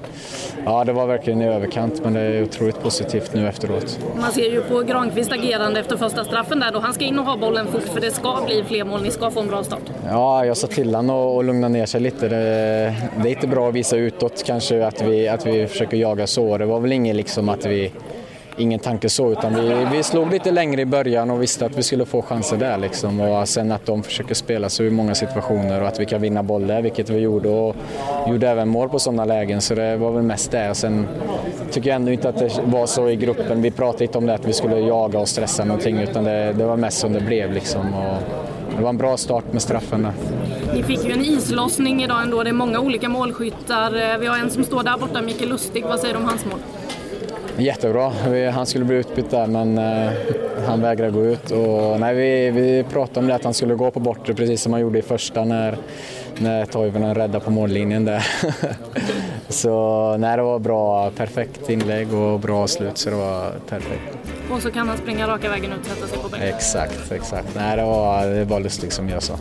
ja 0.65 0.85
det 0.85 0.93
var 0.93 1.07
verkligen 1.07 1.43
i 1.43 1.47
överkant. 1.49 2.01
Men 2.05 2.13
det 2.13 2.21
är 2.21 2.43
otroligt 2.43 2.83
positivt 2.83 3.35
nu 3.35 3.49
efteråt. 3.49 3.99
Man 4.21 4.33
ser 4.33 4.51
ju 4.51 4.61
på 4.63 4.81
Granqvist 4.81 5.33
agerande 5.33 5.81
efter 5.81 5.97
första 5.97 6.25
straffen 6.25 6.61
där 6.61 6.73
då. 6.73 6.79
Han 6.79 6.95
ska 6.95 7.05
in 7.05 7.19
och 7.19 7.25
ha 7.25 7.37
bollen 7.45 7.67
fort 7.67 7.83
för 7.83 8.01
det 8.01 8.11
ska 8.11 8.43
bli 8.47 8.65
fler 8.65 8.85
mål. 8.85 9.03
Ni 9.03 9.11
ska 9.11 9.31
få 9.31 9.41
en 9.41 9.49
bra 9.49 9.65
start. 9.65 9.83
Ja, 10.09 10.47
jag 10.47 10.57
sa 10.57 10.67
till 10.67 10.95
honom 10.95 11.39
att 11.39 11.45
lugna 11.45 11.69
ner 11.69 11.87
sig 11.87 12.01
lite. 12.01 12.29
Det, 12.29 12.37
det 13.23 13.29
är 13.29 13.33
inte 13.33 13.47
bra 13.47 13.69
att 13.69 13.75
visa 13.75 13.97
utåt 13.97 14.45
kanske 14.47 14.87
att 14.87 15.03
vi, 15.03 15.29
att 15.29 15.47
vi 15.47 15.67
försöker 15.67 15.97
jaga 15.97 16.27
så. 16.27 16.59
Det 16.59 16.67
var 16.67 16.81
väl 16.81 16.93
inget 16.93 17.17
liksom 17.17 17.49
att 17.49 17.67
vi 17.67 17.93
Ingen 18.57 18.81
tanke 18.81 19.09
så, 19.09 19.33
utan 19.33 19.55
vi, 19.55 19.87
vi 19.93 20.03
slog 20.03 20.31
lite 20.31 20.51
längre 20.51 20.81
i 20.81 20.85
början 20.85 21.31
och 21.31 21.43
visste 21.43 21.67
att 21.67 21.79
vi 21.79 21.83
skulle 21.83 22.05
få 22.07 22.23
chanser 22.23 22.57
där. 22.57 22.79
Liksom. 22.79 23.21
Och 23.21 23.49
sen 23.49 23.73
att 23.73 23.87
de 23.87 24.03
försöker 24.03 24.35
spela 24.35 24.69
sig 24.69 24.87
i 24.87 24.91
många 24.91 25.15
situationer 25.15 25.81
och 25.81 25.89
att 25.89 26.01
vi 26.01 26.07
kan 26.07 26.23
vinna 26.23 26.43
boll 26.43 26.67
där, 26.67 26.83
vilket 26.83 27.11
vi 27.11 27.19
gjorde. 27.19 27.49
Och 27.49 27.77
gjorde 28.29 28.49
även 28.49 28.69
mål 28.69 28.89
på 28.89 28.99
sådana 28.99 29.25
lägen, 29.25 29.61
så 29.61 29.75
det 29.75 29.97
var 29.97 30.11
väl 30.11 30.23
mest 30.23 30.51
det. 30.51 30.71
Och 30.71 30.77
sen 30.77 31.07
tycker 31.71 31.91
jag 31.91 31.97
ändå 31.97 32.13
inte 32.13 32.29
att 32.29 32.39
det 32.39 32.51
var 32.65 32.87
så 32.87 33.09
i 33.09 33.17
gruppen. 33.17 33.63
Vi 33.63 33.71
pratade 33.71 34.05
inte 34.05 34.19
om 34.19 34.27
det 34.27 34.35
att 34.35 34.49
vi 34.49 34.53
skulle 34.53 34.79
jaga 34.79 35.19
och 35.19 35.29
stressa 35.29 35.65
någonting, 35.65 35.99
utan 35.99 36.25
det, 36.25 36.53
det 36.53 36.65
var 36.65 36.77
mest 36.77 36.99
som 36.99 37.13
det 37.13 37.21
blev. 37.21 37.53
Liksom. 37.53 37.95
Och 37.95 38.17
det 38.77 38.83
var 38.83 38.91
en 38.91 38.97
bra 38.97 39.17
start 39.17 39.53
med 39.53 39.63
straffen 39.63 40.03
där. 40.03 40.13
Ni 40.75 40.83
fick 40.83 41.05
ju 41.05 41.13
en 41.13 41.25
islossning 41.25 42.03
idag 42.03 42.23
ändå. 42.23 42.43
Det 42.43 42.51
är 42.51 42.55
många 42.55 42.81
olika 42.81 43.09
målskyttar. 43.09 44.13
Eh, 44.13 44.19
vi 44.19 44.27
har 44.27 44.39
en 44.39 44.51
som 44.51 44.65
står 44.65 44.83
där 44.83 44.99
borta, 44.99 45.23
Mikael 45.23 45.49
Lustig. 45.49 45.85
Vad 45.85 46.01
säger 46.01 46.15
du 46.15 46.21
om 46.21 46.27
hans 46.27 46.45
mål? 46.45 46.59
Jättebra. 47.59 48.13
Vi, 48.31 48.47
han 48.47 48.67
skulle 48.67 48.85
bli 48.85 48.97
utbytt 48.97 49.31
där 49.31 49.47
men 49.47 49.79
eh, 49.79 50.13
han 50.67 50.81
vägrade 50.81 51.13
gå 51.13 51.25
ut. 51.25 51.51
Och, 51.51 52.01
nej, 52.01 52.15
vi, 52.15 52.51
vi 52.51 52.83
pratade 52.83 53.21
om 53.21 53.27
det 53.27 53.35
att 53.35 53.45
han 53.45 53.55
skulle 53.55 53.75
gå 53.75 53.91
på 53.91 54.01
bortre 54.01 54.35
precis 54.35 54.63
som 54.63 54.73
han 54.73 54.83
gjorde 54.83 54.99
i 54.99 55.03
första 55.03 55.45
när, 55.45 55.79
när 56.39 56.67
Toivonen 56.67 57.15
räddade 57.15 57.45
på 57.45 57.51
mållinjen 57.51 58.05
där. 58.05 58.27
så 59.49 60.17
nej, 60.17 60.37
det 60.37 60.43
var 60.43 60.59
bra. 60.59 61.11
Perfekt 61.11 61.71
inlägg 61.71 62.15
och 62.15 62.41
bra 62.41 62.67
slut 62.67 62.99
så 62.99 63.11
det 63.11 63.17
var 63.17 63.53
perfekt. 63.69 64.19
Och 64.51 64.63
så 64.63 64.71
kan 64.71 64.89
han 64.89 64.99
springa 64.99 65.29
raka 65.29 65.51
vägen 65.51 65.73
ut 65.73 65.81
och 65.81 65.87
sätta 65.87 66.07
sig 66.07 66.19
på 66.19 66.29
bänken. 66.29 66.49
Exakt, 66.49 67.13
exakt. 67.13 67.55
Nej, 67.55 67.77
det 67.77 67.83
var, 67.83 68.27
det 68.27 68.45
var 68.45 68.61
lustigt 68.61 68.93
som 68.93 69.09
jag 69.09 69.23
sa. 69.23 69.35